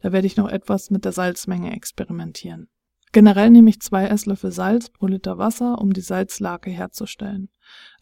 Da 0.07 0.13
werde 0.13 0.29
ich 0.29 0.37
noch 0.37 0.49
etwas 0.49 0.93
mit 0.93 1.05
der 1.05 1.11
Salzmenge 1.11 1.75
experimentieren. 1.75 2.69
Generell 3.11 3.51
nehme 3.51 3.71
ich 3.71 3.81
zwei 3.81 4.07
Esslöffel 4.07 4.53
Salz 4.53 4.89
pro 4.89 5.09
Liter 5.09 5.37
Wasser, 5.37 5.81
um 5.81 5.93
die 5.93 6.01
Salzlake 6.01 6.71
herzustellen. 6.71 7.49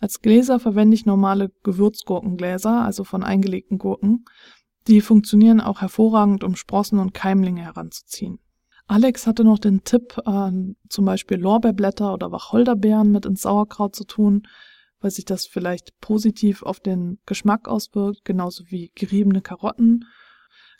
Als 0.01 0.21
Gläser 0.21 0.61
verwende 0.61 0.97
ich 0.97 1.07
normale 1.07 1.51
Gewürzgurkengläser, 1.62 2.85
also 2.85 3.05
von 3.05 3.23
eingelegten 3.23 3.79
Gurken. 3.79 4.27
Die 4.87 5.01
funktionieren 5.01 5.62
auch 5.62 5.81
hervorragend, 5.81 6.45
um 6.45 6.57
Sprossen 6.57 6.99
und 6.99 7.14
Keimlinge 7.14 7.62
heranzuziehen. 7.62 8.38
Alex 8.87 9.27
hatte 9.27 9.43
noch 9.43 9.59
den 9.59 9.83
Tipp, 9.85 10.19
äh, 10.27 10.51
zum 10.90 11.05
Beispiel 11.07 11.38
Lorbeerblätter 11.38 12.12
oder 12.12 12.31
Wacholderbeeren 12.31 13.12
mit 13.12 13.25
ins 13.25 13.40
Sauerkraut 13.40 13.97
zu 13.97 14.05
tun. 14.05 14.47
weil 15.01 15.11
sich 15.11 15.25
das 15.27 15.47
vielleicht 15.47 16.01
positiv 16.01 16.62
auf 16.62 16.81
den 16.81 17.19
Geschmack 17.27 17.69
auswirkt, 17.69 18.25
genauso 18.25 18.64
wie 18.69 18.90
geriebene 18.95 19.43
Karotten. 19.43 20.07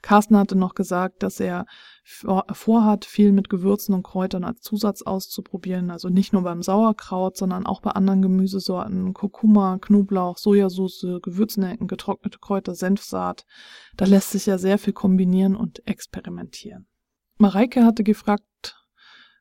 Carsten 0.05 0.37
hatte 0.37 0.55
noch 0.55 0.75
gesagt, 0.75 1.23
dass 1.23 1.41
er 1.41 1.65
vorhat, 2.05 3.07
viel 3.07 3.33
mit 3.33 3.49
Gewürzen 3.49 3.95
und 3.95 4.03
Kräutern 4.03 4.45
als 4.45 4.61
Zusatz 4.61 5.01
auszuprobieren. 5.01 5.91
Also 5.91 6.11
nicht 6.11 6.35
nur 6.35 6.43
beim 6.43 6.61
Sauerkraut, 6.61 7.39
sondern 7.39 7.65
auch 7.65 7.81
bei 7.81 7.93
anderen 7.93 8.21
Gemüsesorten. 8.21 9.15
Kurkuma, 9.15 9.79
Knoblauch, 9.79 10.37
Sojasauce, 10.37 11.07
Gewürznelken, 11.23 11.89
getrocknete 11.89 12.39
Kräuter, 12.39 12.75
Senfsaat. 12.75 13.47
Da 13.97 14.05
lässt 14.05 14.33
sich 14.33 14.45
ja 14.45 14.59
sehr 14.59 14.77
viel 14.77 14.93
kombinieren 14.93 15.57
und 15.57 15.81
experimentieren. 15.89 16.87
Mareike 17.39 17.83
hatte 17.83 18.05
gefragt, 18.05 18.45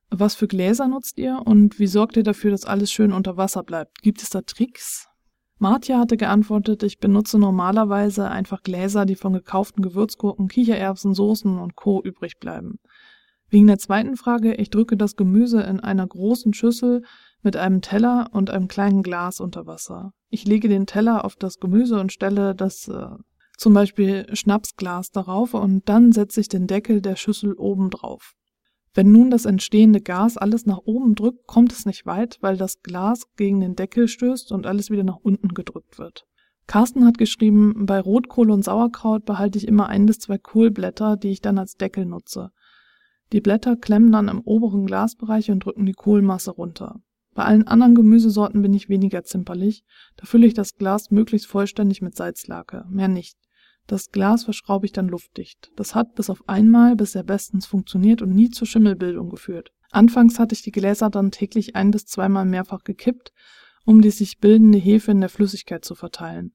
was 0.10 0.34
für 0.34 0.48
Gläser 0.48 0.88
nutzt 0.88 1.18
ihr 1.18 1.42
und 1.44 1.78
wie 1.78 1.88
sorgt 1.88 2.16
ihr 2.16 2.24
dafür, 2.24 2.52
dass 2.52 2.64
alles 2.64 2.90
schön 2.90 3.12
unter 3.12 3.36
Wasser 3.36 3.64
bleibt? 3.64 4.02
Gibt 4.02 4.24
es 4.24 4.30
da 4.30 4.42
Tricks? 4.42 5.10
Martja 5.60 6.00
hatte 6.00 6.18
geantwortet, 6.18 6.84
ich 6.84 7.00
benutze 7.00 7.38
normalerweise 7.38 8.30
einfach 8.30 8.64
Gläser, 8.64 9.06
die 9.06 9.16
von 9.16 9.34
gekauften 9.34 9.82
Gewürzgurken, 9.82 10.48
Kichererbsen, 10.48 11.14
Soßen 11.14 11.58
und 11.58 11.76
Co. 11.76 12.02
übrig 12.04 12.40
bleiben. 12.40 12.80
Wegen 13.50 13.68
der 13.68 13.78
zweiten 13.78 14.18
Frage, 14.18 14.56
ich 14.56 14.72
drücke 14.72 14.98
das 14.98 15.16
Gemüse 15.16 15.62
in 15.62 15.80
einer 15.80 16.08
großen 16.08 16.54
Schüssel 16.54 17.04
mit 17.44 17.56
einem 17.56 17.82
Teller 17.82 18.30
und 18.32 18.50
einem 18.50 18.68
kleinen 18.68 19.04
Glas 19.04 19.40
unter 19.40 19.68
Wasser. 19.68 20.12
Ich 20.30 20.46
lege 20.46 20.68
den 20.68 20.88
Teller 20.88 21.24
auf 21.24 21.36
das 21.36 21.60
Gemüse 21.60 22.00
und 22.00 22.12
stelle 22.12 22.56
das 22.56 22.88
äh, 22.88 23.10
zum 23.58 23.74
Beispiel 23.74 24.26
Schnapsglas 24.36 25.12
darauf 25.12 25.54
und 25.54 25.88
dann 25.88 26.12
setze 26.12 26.42
ich 26.42 26.50
den 26.50 26.66
Deckel 26.68 27.02
der 27.02 27.16
Schüssel 27.16 27.54
oben 27.54 27.92
drauf. 27.92 28.34
Wenn 28.94 29.12
nun 29.12 29.32
das 29.32 29.46
entstehende 29.46 30.02
Gas 30.02 30.38
alles 30.38 30.66
nach 30.66 30.80
oben 30.86 31.16
drückt, 31.16 31.48
kommt 31.48 31.72
es 31.72 31.86
nicht 31.86 32.06
weit, 32.06 32.38
weil 32.42 32.58
das 32.58 32.84
Glas 32.84 33.24
gegen 33.36 33.60
den 33.60 33.76
Deckel 33.76 34.08
stößt 34.08 34.52
und 34.52 34.68
alles 34.68 34.92
wieder 34.92 35.04
nach 35.04 35.18
unten 35.18 35.50
gedrückt 35.50 35.98
wird. 35.98 36.28
Carsten 36.68 37.06
hat 37.06 37.18
geschrieben, 37.18 37.86
bei 37.86 38.00
Rotkohl 38.00 38.52
und 38.52 38.64
Sauerkraut 38.64 39.26
behalte 39.26 39.58
ich 39.58 39.68
immer 39.68 39.88
ein 39.88 40.06
bis 40.06 40.20
zwei 40.20 40.38
Kohlblätter, 40.38 41.18
die 41.18 41.30
ich 41.30 41.42
dann 41.42 41.58
als 41.58 41.76
Deckel 41.76 42.06
nutze. 42.06 42.52
Die 43.32 43.42
Blätter 43.42 43.76
klemmen 43.76 44.12
dann 44.12 44.28
im 44.28 44.42
oberen 44.42 44.86
Glasbereich 44.86 45.50
und 45.50 45.66
drücken 45.66 45.86
die 45.86 45.94
Kohlmasse 45.94 46.52
runter. 46.52 47.02
Bei 47.34 47.46
allen 47.46 47.68
anderen 47.68 47.96
Gemüsesorten 47.96 48.62
bin 48.62 48.76
ich 48.76 48.90
weniger 48.90 49.24
zimperlich, 49.24 49.84
da 50.18 50.26
fülle 50.26 50.46
ich 50.46 50.54
das 50.54 50.76
Glas 50.76 51.10
möglichst 51.10 51.48
vollständig 51.48 52.02
mit 52.04 52.16
Salzlake, 52.16 52.86
mehr 52.90 53.08
nicht. 53.08 53.38
Das 53.88 54.12
Glas 54.12 54.46
verschraube 54.46 54.86
ich 54.86 54.94
dann 54.94 55.10
luftdicht. 55.10 55.72
Das 55.76 55.94
hat 55.94 56.16
bis 56.16 56.30
auf 56.30 56.48
einmal 56.48 56.96
bisher 56.96 57.24
bestens 57.24 57.66
funktioniert 57.66 58.22
und 58.22 58.34
nie 58.34 58.50
zur 58.50 58.68
Schimmelbildung 58.68 59.30
geführt. 59.30 59.72
Anfangs 59.92 60.40
hatte 60.40 60.56
ich 60.56 60.62
die 60.62 60.72
Gläser 60.72 61.10
dann 61.10 61.32
täglich 61.32 61.76
ein 61.76 61.92
bis 61.92 62.06
zweimal 62.06 62.46
mehrfach 62.46 62.84
gekippt, 62.84 63.32
um 63.86 64.02
die 64.02 64.12
sich 64.12 64.40
bildende 64.40 64.78
Hefe 64.78 65.12
in 65.12 65.20
der 65.20 65.30
Flüssigkeit 65.30 65.86
zu 65.86 65.96
verteilen. 65.96 66.54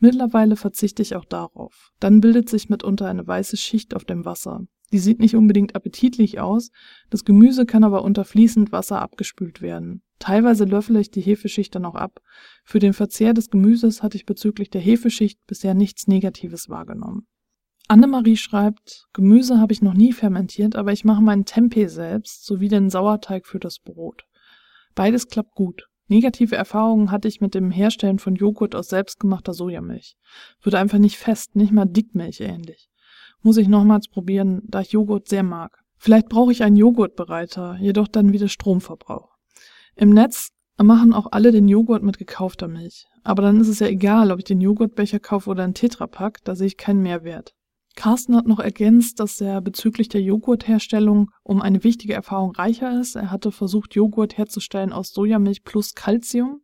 Mittlerweile 0.00 0.56
verzichte 0.56 1.02
ich 1.02 1.14
auch 1.14 1.24
darauf. 1.24 1.92
Dann 2.00 2.20
bildet 2.20 2.50
sich 2.50 2.68
mitunter 2.68 3.06
eine 3.06 3.26
weiße 3.26 3.56
Schicht 3.56 3.94
auf 3.94 4.04
dem 4.04 4.24
Wasser. 4.24 4.66
Die 4.92 4.98
sieht 4.98 5.18
nicht 5.18 5.34
unbedingt 5.34 5.74
appetitlich 5.74 6.40
aus, 6.40 6.70
das 7.10 7.24
Gemüse 7.24 7.66
kann 7.66 7.84
aber 7.84 8.02
unter 8.02 8.24
fließend 8.24 8.70
Wasser 8.70 9.00
abgespült 9.00 9.60
werden. 9.60 10.02
Teilweise 10.18 10.64
löffele 10.64 11.00
ich 11.00 11.10
die 11.10 11.20
Hefeschicht 11.20 11.74
dann 11.74 11.84
auch 11.84 11.96
ab. 11.96 12.20
Für 12.64 12.78
den 12.78 12.92
Verzehr 12.92 13.34
des 13.34 13.50
Gemüses 13.50 14.02
hatte 14.02 14.16
ich 14.16 14.26
bezüglich 14.26 14.70
der 14.70 14.80
Hefeschicht 14.80 15.38
bisher 15.46 15.74
nichts 15.74 16.06
Negatives 16.06 16.68
wahrgenommen. 16.68 17.26
Annemarie 17.88 18.36
schreibt, 18.36 19.06
Gemüse 19.12 19.58
habe 19.58 19.72
ich 19.72 19.82
noch 19.82 19.92
nie 19.92 20.12
fermentiert, 20.12 20.76
aber 20.76 20.92
ich 20.92 21.04
mache 21.04 21.22
meinen 21.22 21.44
Tempeh 21.44 21.88
selbst 21.88 22.46
sowie 22.46 22.68
den 22.68 22.88
Sauerteig 22.88 23.46
für 23.46 23.58
das 23.58 23.78
Brot. 23.78 24.24
Beides 24.94 25.28
klappt 25.28 25.54
gut. 25.54 25.88
Negative 26.06 26.54
Erfahrungen 26.54 27.10
hatte 27.10 27.28
ich 27.28 27.40
mit 27.40 27.54
dem 27.54 27.70
Herstellen 27.70 28.18
von 28.18 28.36
Joghurt 28.36 28.74
aus 28.74 28.88
selbstgemachter 28.88 29.52
Sojamilch. 29.52 30.16
Wird 30.62 30.74
einfach 30.74 30.98
nicht 30.98 31.16
fest, 31.16 31.56
nicht 31.56 31.72
mal 31.72 31.86
Dickmilch 31.86 32.40
ähnlich. 32.40 32.88
Muss 33.44 33.58
ich 33.58 33.68
nochmals 33.68 34.08
probieren, 34.08 34.62
da 34.64 34.80
ich 34.80 34.92
Joghurt 34.92 35.28
sehr 35.28 35.42
mag. 35.42 35.84
Vielleicht 35.98 36.30
brauche 36.30 36.50
ich 36.50 36.62
einen 36.64 36.76
Joghurtbereiter, 36.76 37.76
jedoch 37.78 38.08
dann 38.08 38.32
wieder 38.32 38.48
Stromverbrauch. 38.48 39.36
Im 39.96 40.10
Netz 40.10 40.48
machen 40.82 41.12
auch 41.12 41.28
alle 41.30 41.52
den 41.52 41.68
Joghurt 41.68 42.02
mit 42.02 42.16
gekaufter 42.16 42.68
Milch. 42.68 43.06
Aber 43.22 43.42
dann 43.42 43.60
ist 43.60 43.68
es 43.68 43.80
ja 43.80 43.86
egal, 43.86 44.30
ob 44.32 44.38
ich 44.38 44.46
den 44.46 44.62
Joghurtbecher 44.62 45.20
kaufe 45.20 45.50
oder 45.50 45.62
einen 45.62 45.74
Tetrapack, 45.74 46.42
da 46.44 46.54
sehe 46.54 46.68
ich 46.68 46.78
keinen 46.78 47.02
Mehrwert. 47.02 47.54
Carsten 47.96 48.34
hat 48.34 48.46
noch 48.46 48.60
ergänzt, 48.60 49.20
dass 49.20 49.38
er 49.42 49.60
bezüglich 49.60 50.08
der 50.08 50.22
Joghurtherstellung 50.22 51.30
um 51.42 51.60
eine 51.60 51.84
wichtige 51.84 52.14
Erfahrung 52.14 52.52
reicher 52.52 52.98
ist. 52.98 53.14
Er 53.14 53.30
hatte 53.30 53.52
versucht, 53.52 53.94
Joghurt 53.94 54.38
herzustellen 54.38 54.92
aus 54.94 55.10
Sojamilch 55.10 55.64
plus 55.64 55.94
Calcium, 55.94 56.62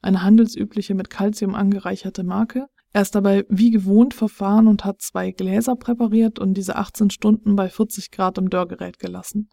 eine 0.00 0.22
handelsübliche 0.22 0.94
mit 0.94 1.10
Calcium 1.10 1.54
angereicherte 1.54 2.24
Marke. 2.24 2.68
Er 2.96 3.02
ist 3.02 3.14
dabei 3.14 3.44
wie 3.50 3.70
gewohnt 3.70 4.14
verfahren 4.14 4.66
und 4.66 4.86
hat 4.86 5.02
zwei 5.02 5.30
Gläser 5.30 5.76
präpariert 5.76 6.38
und 6.38 6.54
diese 6.54 6.76
18 6.76 7.10
Stunden 7.10 7.54
bei 7.54 7.68
40 7.68 8.10
Grad 8.10 8.38
im 8.38 8.48
Dörrgerät 8.48 8.98
gelassen. 8.98 9.50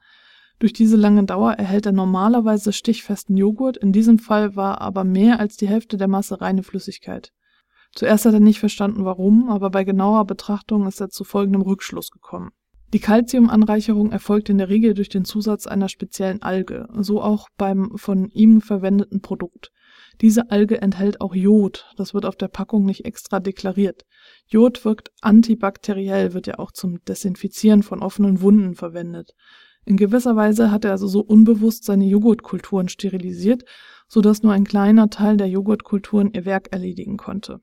Durch 0.60 0.72
diese 0.72 0.96
lange 0.96 1.26
Dauer 1.26 1.52
erhält 1.52 1.86
er 1.86 1.92
normalerweise 1.92 2.72
stichfesten 2.72 3.36
Joghurt, 3.36 3.76
in 3.76 3.92
diesem 3.92 4.18
Fall 4.18 4.56
war 4.56 4.80
aber 4.80 5.04
mehr 5.04 5.42
als 5.42 5.58
die 5.58 5.68
Hälfte 5.68 5.98
der 5.98 6.08
Masse 6.08 6.40
reine 6.40 6.64
Flüssigkeit. 6.64 7.34
Zuerst 7.92 8.26
hat 8.26 8.34
er 8.34 8.40
nicht 8.40 8.60
verstanden 8.60 9.04
warum, 9.04 9.50
aber 9.50 9.72
bei 9.72 9.84
genauer 9.84 10.24
Betrachtung 10.26 10.88
ist 10.88 11.02
er 11.02 11.10
zu 11.10 11.26
folgendem 11.26 11.64
Rückschluss 11.64 12.12
gekommen. 12.12 12.52
Die 12.94 13.00
Calciumanreicherung 13.00 14.14
erfolgt 14.14 14.48
in 14.48 14.58
der 14.58 14.70
Regel 14.70 14.94
durch 14.94 15.10
den 15.10 15.26
Zusatz 15.26 15.68
einer 15.68 15.90
speziellen 15.90 16.42
Alge, 16.44 16.88
so 16.98 17.22
auch 17.22 17.50
beim 17.58 17.92
von 17.98 18.30
ihm 18.30 18.62
verwendeten 18.62 19.22
Produkt. 19.22 19.74
Diese 20.22 20.52
Alge 20.52 20.82
enthält 20.82 21.22
auch 21.22 21.36
Jod, 21.36 21.86
das 21.98 22.14
wird 22.14 22.26
auf 22.26 22.36
der 22.36 22.48
Packung 22.48 22.86
nicht 22.86 23.06
extra 23.06 23.40
deklariert. 23.40 24.06
Jod 24.48 24.84
wirkt 24.86 25.12
antibakteriell, 25.22 26.34
wird 26.34 26.48
ja 26.48 26.60
auch 26.60 26.72
zum 26.72 27.04
Desinfizieren 27.06 27.84
von 27.84 28.02
offenen 28.02 28.42
Wunden 28.42 28.76
verwendet. 28.76 29.34
In 29.86 29.98
gewisser 29.98 30.36
Weise 30.36 30.72
hat 30.72 30.86
er 30.86 30.92
also 30.92 31.08
so 31.08 31.22
unbewusst 31.22 31.84
seine 31.84 32.06
Joghurtkulturen 32.06 32.88
sterilisiert, 32.88 33.64
so 34.08 34.22
dass 34.22 34.44
nur 34.44 34.54
ein 34.54 34.64
kleiner 34.64 35.10
Teil 35.10 35.36
der 35.38 35.50
Joghurtkulturen 35.50 36.32
ihr 36.34 36.46
Werk 36.46 36.72
erledigen 36.72 37.18
konnte. 37.18 37.60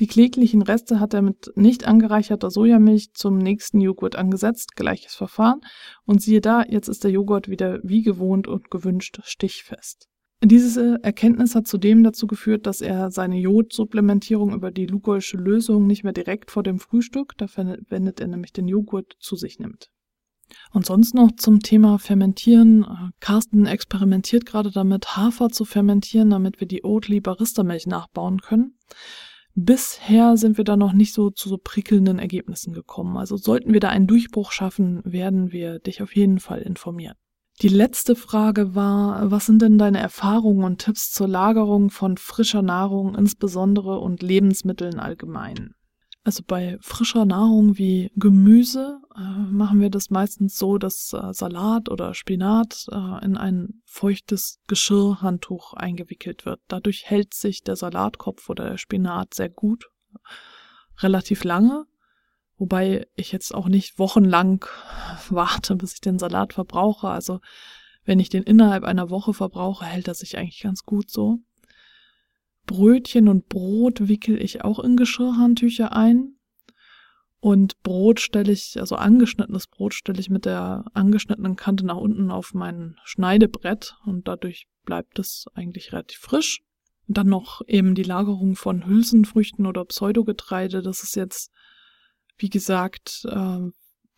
Die 0.00 0.08
kläglichen 0.08 0.62
Reste 0.62 0.98
hat 0.98 1.14
er 1.14 1.22
mit 1.22 1.52
nicht 1.54 1.86
angereicherter 1.86 2.50
Sojamilch 2.50 3.12
zum 3.14 3.38
nächsten 3.38 3.80
Joghurt 3.80 4.16
angesetzt, 4.16 4.74
gleiches 4.74 5.14
Verfahren, 5.14 5.60
und 6.04 6.20
siehe 6.20 6.40
da, 6.40 6.64
jetzt 6.64 6.88
ist 6.88 7.04
der 7.04 7.12
Joghurt 7.12 7.48
wieder 7.48 7.78
wie 7.84 8.02
gewohnt 8.02 8.48
und 8.48 8.72
gewünscht 8.72 9.20
stichfest. 9.22 10.08
Diese 10.44 10.98
Erkenntnis 11.02 11.54
hat 11.54 11.66
zudem 11.66 12.04
dazu 12.04 12.26
geführt, 12.26 12.66
dass 12.66 12.80
er 12.80 13.10
seine 13.10 13.38
Jodsupplementierung 13.38 14.52
über 14.52 14.70
die 14.70 14.86
Lugolsche 14.86 15.38
Lösung 15.38 15.86
nicht 15.86 16.04
mehr 16.04 16.12
direkt 16.12 16.50
vor 16.50 16.62
dem 16.62 16.78
Frühstück, 16.78 17.32
da 17.38 17.46
verwendet 17.46 18.20
er 18.20 18.26
nämlich 18.26 18.52
den 18.52 18.68
Joghurt, 18.68 19.16
zu 19.20 19.36
sich 19.36 19.58
nimmt. 19.58 19.90
Und 20.72 20.84
sonst 20.84 21.14
noch 21.14 21.32
zum 21.36 21.60
Thema 21.60 21.98
Fermentieren. 21.98 22.84
Äh, 22.84 23.10
Carsten 23.20 23.66
experimentiert 23.66 24.44
gerade 24.44 24.70
damit, 24.70 25.16
Hafer 25.16 25.48
zu 25.48 25.64
fermentieren, 25.64 26.30
damit 26.30 26.60
wir 26.60 26.68
die 26.68 26.84
Oatly 26.84 27.20
Barista 27.20 27.62
Milch 27.62 27.86
nachbauen 27.86 28.40
können. 28.40 28.78
Bisher 29.54 30.36
sind 30.36 30.58
wir 30.58 30.64
da 30.64 30.76
noch 30.76 30.92
nicht 30.92 31.14
so 31.14 31.30
zu 31.30 31.48
so 31.48 31.58
prickelnden 31.58 32.18
Ergebnissen 32.18 32.72
gekommen. 32.72 33.16
Also 33.16 33.36
sollten 33.36 33.72
wir 33.72 33.80
da 33.80 33.88
einen 33.88 34.08
Durchbruch 34.08 34.50
schaffen, 34.50 35.00
werden 35.04 35.52
wir 35.52 35.78
dich 35.78 36.02
auf 36.02 36.14
jeden 36.14 36.40
Fall 36.40 36.60
informieren. 36.60 37.16
Die 37.62 37.68
letzte 37.68 38.16
Frage 38.16 38.74
war, 38.74 39.30
was 39.30 39.46
sind 39.46 39.62
denn 39.62 39.78
deine 39.78 39.98
Erfahrungen 39.98 40.64
und 40.64 40.78
Tipps 40.78 41.12
zur 41.12 41.28
Lagerung 41.28 41.90
von 41.90 42.16
frischer 42.16 42.62
Nahrung 42.62 43.14
insbesondere 43.14 44.00
und 44.00 44.22
Lebensmitteln 44.22 44.98
allgemein? 44.98 45.74
Also 46.24 46.42
bei 46.44 46.78
frischer 46.80 47.26
Nahrung 47.26 47.76
wie 47.76 48.10
Gemüse 48.16 48.98
äh, 49.14 49.20
machen 49.20 49.80
wir 49.82 49.90
das 49.90 50.08
meistens 50.08 50.56
so, 50.56 50.78
dass 50.78 51.12
äh, 51.12 51.34
Salat 51.34 51.90
oder 51.90 52.14
Spinat 52.14 52.86
äh, 52.90 53.24
in 53.24 53.36
ein 53.36 53.82
feuchtes 53.84 54.58
Geschirrhandtuch 54.66 55.74
eingewickelt 55.74 56.46
wird. 56.46 56.60
Dadurch 56.66 57.04
hält 57.04 57.34
sich 57.34 57.62
der 57.62 57.76
Salatkopf 57.76 58.48
oder 58.48 58.70
der 58.70 58.78
Spinat 58.78 59.34
sehr 59.34 59.50
gut, 59.50 59.90
relativ 61.02 61.44
lange. 61.44 61.84
Wobei 62.56 63.06
ich 63.16 63.32
jetzt 63.32 63.54
auch 63.54 63.68
nicht 63.68 63.98
wochenlang 63.98 64.64
warte, 65.28 65.76
bis 65.76 65.94
ich 65.94 66.00
den 66.00 66.18
Salat 66.18 66.52
verbrauche. 66.52 67.08
Also 67.08 67.40
wenn 68.04 68.20
ich 68.20 68.28
den 68.28 68.42
innerhalb 68.42 68.84
einer 68.84 69.10
Woche 69.10 69.34
verbrauche, 69.34 69.84
hält 69.84 70.08
er 70.08 70.14
sich 70.14 70.38
eigentlich 70.38 70.62
ganz 70.62 70.84
gut 70.84 71.10
so. 71.10 71.38
Brötchen 72.66 73.28
und 73.28 73.48
Brot 73.48 74.08
wickel 74.08 74.40
ich 74.40 74.64
auch 74.64 74.78
in 74.78 74.96
Geschirrhandtücher 74.96 75.92
ein. 75.92 76.36
Und 77.40 77.82
Brot 77.82 78.20
stelle 78.20 78.52
ich, 78.52 78.80
also 78.80 78.96
angeschnittenes 78.96 79.66
Brot 79.66 79.92
stelle 79.92 80.18
ich 80.18 80.30
mit 80.30 80.46
der 80.46 80.86
angeschnittenen 80.94 81.56
Kante 81.56 81.84
nach 81.84 81.98
unten 81.98 82.30
auf 82.30 82.54
mein 82.54 82.96
Schneidebrett 83.04 83.96
und 84.06 84.28
dadurch 84.28 84.66
bleibt 84.86 85.18
es 85.18 85.46
eigentlich 85.52 85.92
relativ 85.92 86.18
frisch. 86.20 86.62
Dann 87.06 87.28
noch 87.28 87.60
eben 87.66 87.94
die 87.94 88.02
Lagerung 88.02 88.56
von 88.56 88.86
Hülsenfrüchten 88.86 89.66
oder 89.66 89.84
Pseudogetreide. 89.84 90.80
Das 90.80 91.02
ist 91.02 91.16
jetzt, 91.16 91.50
wie 92.36 92.48
gesagt, 92.48 93.26
äh, 93.28 93.60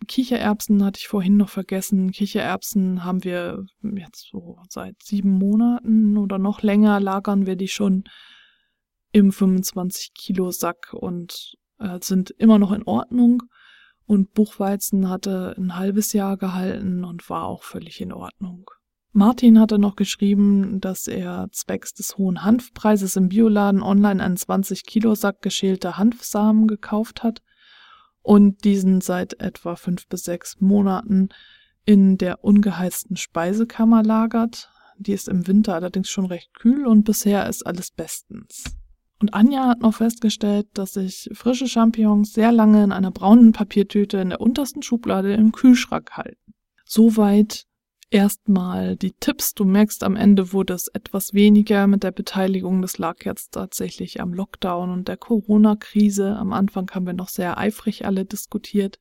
Kichererbsen 0.07 0.85
hatte 0.85 0.99
ich 1.01 1.09
vorhin 1.09 1.37
noch 1.37 1.49
vergessen. 1.49 2.13
Kichererbsen 2.13 3.05
haben 3.05 3.25
wir 3.25 3.65
jetzt 3.83 4.29
so 4.31 4.59
seit 4.69 5.03
sieben 5.03 5.31
Monaten 5.31 6.17
oder 6.17 6.39
noch 6.39 6.63
länger 6.63 7.01
lagern 7.01 7.47
wir 7.47 7.57
die 7.57 7.69
schon 7.69 8.05
im 9.13 9.33
25 9.33 10.13
Kilo 10.15 10.51
Sack 10.51 10.93
und 10.93 11.57
äh, 11.79 11.99
sind 12.01 12.31
immer 12.31 12.59
noch 12.59 12.73
in 12.73 12.83
Ordnung. 12.85 13.43
Und 14.05 14.35
Buchweizen 14.35 15.09
hatte 15.09 15.55
ein 15.59 15.77
halbes 15.77 16.13
Jahr 16.13 16.37
gehalten 16.37 17.05
und 17.05 17.29
war 17.29 17.45
auch 17.45 17.65
völlig 17.65 18.01
in 18.01 18.13
Ordnung. 18.13 18.71
Martin 19.13 19.59
hatte 19.59 19.79
noch 19.79 19.97
geschrieben, 19.97 20.79
dass 20.81 21.09
er 21.09 21.49
zwecks 21.51 21.95
des 21.95 22.19
hohen 22.19 22.45
Hanfpreises 22.45 23.17
im 23.17 23.31
Bioladen 23.31 23.83
online 23.83 24.23
einen 24.23 24.37
20 24.37 24.85
Kilo 24.85 25.15
Sack 25.15 25.41
geschälter 25.41 25.97
Hanfsamen 25.97 26.69
gekauft 26.69 27.23
hat 27.23 27.41
und 28.27 28.65
diesen 28.65 29.01
seit 29.01 29.41
etwa 29.41 29.77
fünf 29.77 30.09
bis 30.09 30.25
sechs 30.25 30.61
Monaten 30.61 31.29
in 31.85 32.19
der 32.19 32.43
ungeheizten 32.43 33.17
Speisekammer 33.17 34.03
lagert. 34.03 34.69
Die 34.99 35.13
ist 35.13 35.29
im 35.29 35.47
Winter 35.47 35.75
allerdings 35.75 36.11
schon 36.11 36.27
recht 36.27 36.53
kühl 36.53 36.89
und 36.89 37.05
bisher 37.05 37.49
ist 37.49 37.65
alles 37.65 37.93
bestens. 37.93 38.65
Und 39.21 39.33
Anja 39.33 39.69
hat 39.69 39.81
noch 39.81 39.95
festgestellt, 39.95 40.67
dass 40.75 40.95
sich 40.95 41.31
frische 41.35 41.69
Champignons 41.69 42.33
sehr 42.33 42.51
lange 42.51 42.83
in 42.83 42.91
einer 42.91 43.13
braunen 43.13 43.53
Papiertüte 43.53 44.19
in 44.19 44.31
der 44.31 44.41
untersten 44.41 44.83
Schublade 44.83 45.33
im 45.33 45.53
Kühlschrank 45.53 46.11
halten. 46.17 46.55
Soweit 46.85 47.67
erstmal 48.11 48.97
die 48.97 49.13
Tipps. 49.13 49.55
Du 49.55 49.65
merkst 49.65 50.03
am 50.03 50.17
Ende 50.17 50.53
wurde 50.53 50.75
es 50.75 50.89
etwas 50.89 51.35
weniger 51.35 51.87
mit 51.87 52.03
der 52.03 52.13
Beteiligung. 52.13 52.83
Das 52.83 52.99
lag 52.99 53.25
jetzt 53.25 53.53
tatsächlich 53.53 54.21
am 54.21 54.33
Lockdown 54.33 54.91
und 54.91 55.09
der 55.09 55.17
Corona-Krise. 55.17 56.37
Am 56.37 56.53
Anfang 56.53 56.91
haben 56.93 57.07
wir 57.07 57.13
noch 57.13 57.29
sehr 57.29 57.59
eifrig 57.59 58.07
alle 58.07 58.25
diskutiert. 58.25 58.99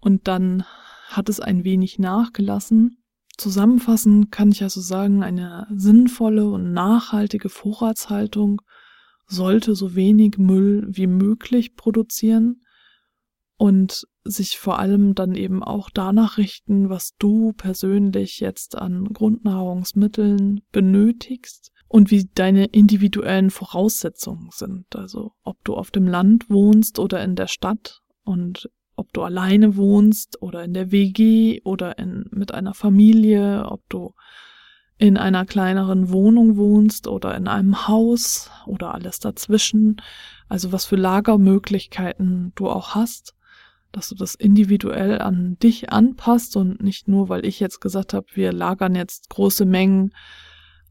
Und 0.00 0.28
dann 0.28 0.64
hat 1.08 1.28
es 1.28 1.40
ein 1.40 1.64
wenig 1.64 1.98
nachgelassen. 1.98 3.02
Zusammenfassend 3.36 4.30
kann 4.30 4.52
ich 4.52 4.62
also 4.62 4.80
sagen, 4.80 5.22
eine 5.22 5.66
sinnvolle 5.74 6.48
und 6.48 6.72
nachhaltige 6.72 7.48
Vorratshaltung 7.48 8.60
sollte 9.26 9.74
so 9.74 9.94
wenig 9.94 10.36
Müll 10.38 10.86
wie 10.90 11.06
möglich 11.06 11.76
produzieren 11.76 12.62
und 13.60 14.08
sich 14.24 14.58
vor 14.58 14.78
allem 14.78 15.14
dann 15.14 15.34
eben 15.34 15.62
auch 15.62 15.90
danach 15.90 16.38
richten, 16.38 16.88
was 16.88 17.14
du 17.18 17.52
persönlich 17.52 18.40
jetzt 18.40 18.74
an 18.74 19.04
Grundnahrungsmitteln 19.12 20.62
benötigst 20.72 21.70
und 21.86 22.10
wie 22.10 22.30
deine 22.34 22.64
individuellen 22.64 23.50
Voraussetzungen 23.50 24.48
sind. 24.50 24.96
Also 24.96 25.32
ob 25.42 25.62
du 25.62 25.74
auf 25.74 25.90
dem 25.90 26.06
Land 26.06 26.48
wohnst 26.48 26.98
oder 26.98 27.22
in 27.22 27.36
der 27.36 27.48
Stadt 27.48 28.00
und 28.24 28.70
ob 28.96 29.12
du 29.12 29.20
alleine 29.20 29.76
wohnst 29.76 30.40
oder 30.40 30.64
in 30.64 30.72
der 30.72 30.90
WG 30.90 31.60
oder 31.62 31.98
in, 31.98 32.24
mit 32.30 32.54
einer 32.54 32.72
Familie, 32.72 33.66
ob 33.66 33.86
du 33.90 34.14
in 34.96 35.18
einer 35.18 35.44
kleineren 35.44 36.08
Wohnung 36.08 36.56
wohnst 36.56 37.08
oder 37.08 37.36
in 37.36 37.46
einem 37.46 37.86
Haus 37.86 38.50
oder 38.64 38.94
alles 38.94 39.18
dazwischen. 39.18 40.00
Also 40.48 40.72
was 40.72 40.86
für 40.86 40.96
Lagermöglichkeiten 40.96 42.52
du 42.54 42.70
auch 42.70 42.94
hast 42.94 43.34
dass 43.92 44.08
du 44.08 44.14
das 44.14 44.34
individuell 44.34 45.20
an 45.20 45.58
dich 45.62 45.92
anpasst 45.92 46.56
und 46.56 46.82
nicht 46.82 47.08
nur, 47.08 47.28
weil 47.28 47.44
ich 47.44 47.60
jetzt 47.60 47.80
gesagt 47.80 48.14
habe, 48.14 48.26
wir 48.34 48.52
lagern 48.52 48.94
jetzt 48.94 49.28
große 49.30 49.64
Mengen 49.64 50.12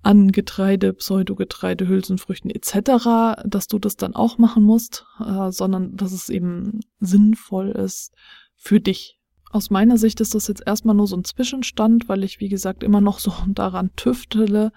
an 0.02 0.32
Getreide, 0.32 0.94
Pseudogetreide, 0.94 1.88
Hülsenfrüchten 1.88 2.50
etc., 2.50 3.44
dass 3.46 3.68
du 3.68 3.80
das 3.80 3.98
dann 3.98 4.16
auch 4.16 4.38
machen 4.38 4.64
musst, 4.64 5.06
äh, 5.20 5.52
sondern 5.52 5.96
dass 5.96 6.14
es 6.14 6.30
eben 6.30 6.80
sinnvoll 7.00 7.70
ist 7.70 8.14
für 8.56 8.80
dich. 8.80 9.20
Aus 9.52 9.70
meiner 9.70 9.98
Sicht 9.98 10.22
ist 10.22 10.36
das 10.36 10.48
jetzt 10.48 10.64
erstmal 10.66 10.96
nur 10.96 11.08
so 11.08 11.18
ein 11.18 11.24
Zwischenstand, 11.24 12.08
weil 12.08 12.24
ich, 12.24 12.40
wie 12.40 12.50
gesagt, 12.50 12.84
immer 12.84 13.02
noch 13.02 13.20
so 13.20 13.34
daran 13.48 13.92
tüftele, 13.96 14.72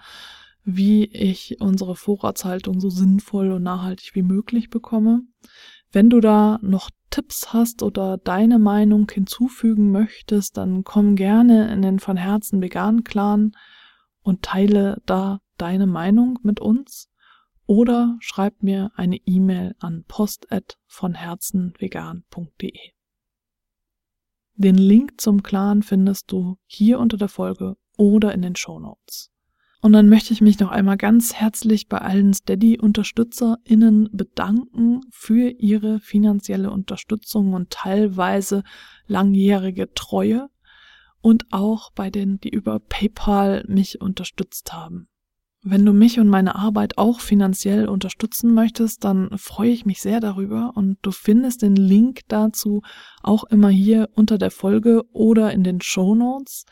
wie 0.65 1.05
ich 1.05 1.57
unsere 1.59 1.95
Vorratshaltung 1.95 2.79
so 2.79 2.89
sinnvoll 2.89 3.51
und 3.51 3.63
nachhaltig 3.63 4.15
wie 4.15 4.23
möglich 4.23 4.69
bekomme. 4.69 5.21
Wenn 5.91 6.09
du 6.09 6.21
da 6.21 6.59
noch 6.61 6.89
Tipps 7.13 7.53
hast 7.53 7.83
oder 7.83 8.17
deine 8.17 8.57
Meinung 8.57 9.07
hinzufügen 9.07 9.91
möchtest, 9.91 10.57
dann 10.57 10.83
komm 10.83 11.15
gerne 11.15 11.71
in 11.71 11.83
den 11.83 11.99
von 11.99 12.17
Herzen 12.17 12.59
vegan 12.59 13.03
Clan 13.03 13.51
und 14.23 14.41
teile 14.41 14.99
da 15.05 15.39
deine 15.59 15.85
Meinung 15.85 16.39
mit 16.41 16.59
uns 16.59 17.11
oder 17.67 18.17
schreib 18.19 18.63
mir 18.63 18.91
eine 18.95 19.17
E-Mail 19.17 19.75
an 19.77 20.05
post@vonherzenvegan.de. 20.07 22.79
Den 24.55 24.75
Link 24.75 25.21
zum 25.21 25.43
Clan 25.43 25.83
findest 25.83 26.31
du 26.31 26.57
hier 26.65 26.97
unter 26.97 27.17
der 27.17 27.29
Folge 27.29 27.77
oder 27.95 28.33
in 28.33 28.41
den 28.41 28.55
Show 28.55 28.79
Notes. 28.79 29.31
Und 29.83 29.91
dann 29.91 30.07
möchte 30.07 30.31
ich 30.31 30.39
mich 30.39 30.59
noch 30.59 30.71
einmal 30.71 30.95
ganz 30.95 31.33
herzlich 31.33 31.89
bei 31.89 31.97
allen 31.97 32.33
Steady-UnterstützerInnen 32.33 34.07
bedanken 34.13 35.01
für 35.11 35.49
ihre 35.49 35.99
finanzielle 35.99 36.71
Unterstützung 36.71 37.51
und 37.51 37.69
teilweise 37.69 38.63
langjährige 39.07 39.93
Treue 39.93 40.47
und 41.19 41.47
auch 41.51 41.91
bei 41.91 42.09
denen, 42.09 42.39
die 42.39 42.47
über 42.47 42.79
PayPal 42.79 43.65
mich 43.67 43.99
unterstützt 43.99 44.71
haben. 44.71 45.09
Wenn 45.63 45.85
du 45.85 45.91
mich 45.91 46.17
und 46.17 46.29
meine 46.29 46.55
Arbeit 46.55 46.97
auch 46.97 47.19
finanziell 47.19 47.89
unterstützen 47.89 48.53
möchtest, 48.53 49.03
dann 49.03 49.37
freue 49.37 49.71
ich 49.71 49.85
mich 49.85 50.01
sehr 50.01 50.21
darüber 50.21 50.71
und 50.75 50.97
du 51.01 51.11
findest 51.11 51.61
den 51.61 51.75
Link 51.75 52.21
dazu 52.29 52.83
auch 53.21 53.43
immer 53.43 53.69
hier 53.69 54.09
unter 54.13 54.37
der 54.37 54.51
Folge 54.51 55.03
oder 55.11 55.51
in 55.51 55.65
den 55.65 55.81
Show 55.81 56.15
Notes. 56.15 56.65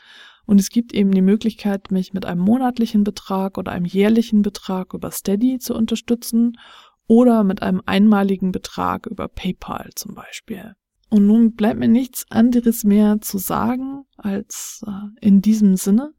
Und 0.46 0.60
es 0.60 0.70
gibt 0.70 0.92
eben 0.92 1.12
die 1.12 1.22
Möglichkeit, 1.22 1.90
mich 1.90 2.12
mit 2.12 2.26
einem 2.26 2.40
monatlichen 2.40 3.04
Betrag 3.04 3.58
oder 3.58 3.72
einem 3.72 3.84
jährlichen 3.84 4.42
Betrag 4.42 4.94
über 4.94 5.10
Steady 5.10 5.58
zu 5.58 5.74
unterstützen 5.74 6.58
oder 7.06 7.44
mit 7.44 7.62
einem 7.62 7.82
einmaligen 7.86 8.52
Betrag 8.52 9.06
über 9.06 9.28
PayPal 9.28 9.90
zum 9.94 10.14
Beispiel. 10.14 10.74
Und 11.10 11.26
nun 11.26 11.54
bleibt 11.54 11.78
mir 11.78 11.88
nichts 11.88 12.24
anderes 12.30 12.84
mehr 12.84 13.20
zu 13.20 13.38
sagen 13.38 14.04
als 14.16 14.82
äh, 14.86 15.26
in 15.26 15.42
diesem 15.42 15.76
Sinne. 15.76 16.14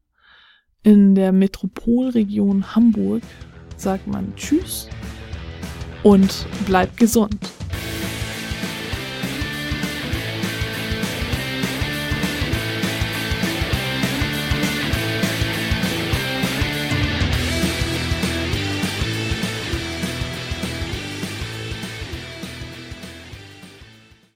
In 0.83 1.15
der 1.15 1.31
Metropolregion 1.31 2.75
Hamburg 2.75 3.23
sagt 3.75 4.05
man 4.05 4.35
Tschüss 4.35 4.89
und 6.03 6.45
bleibt 6.67 6.97
gesund. 6.97 7.39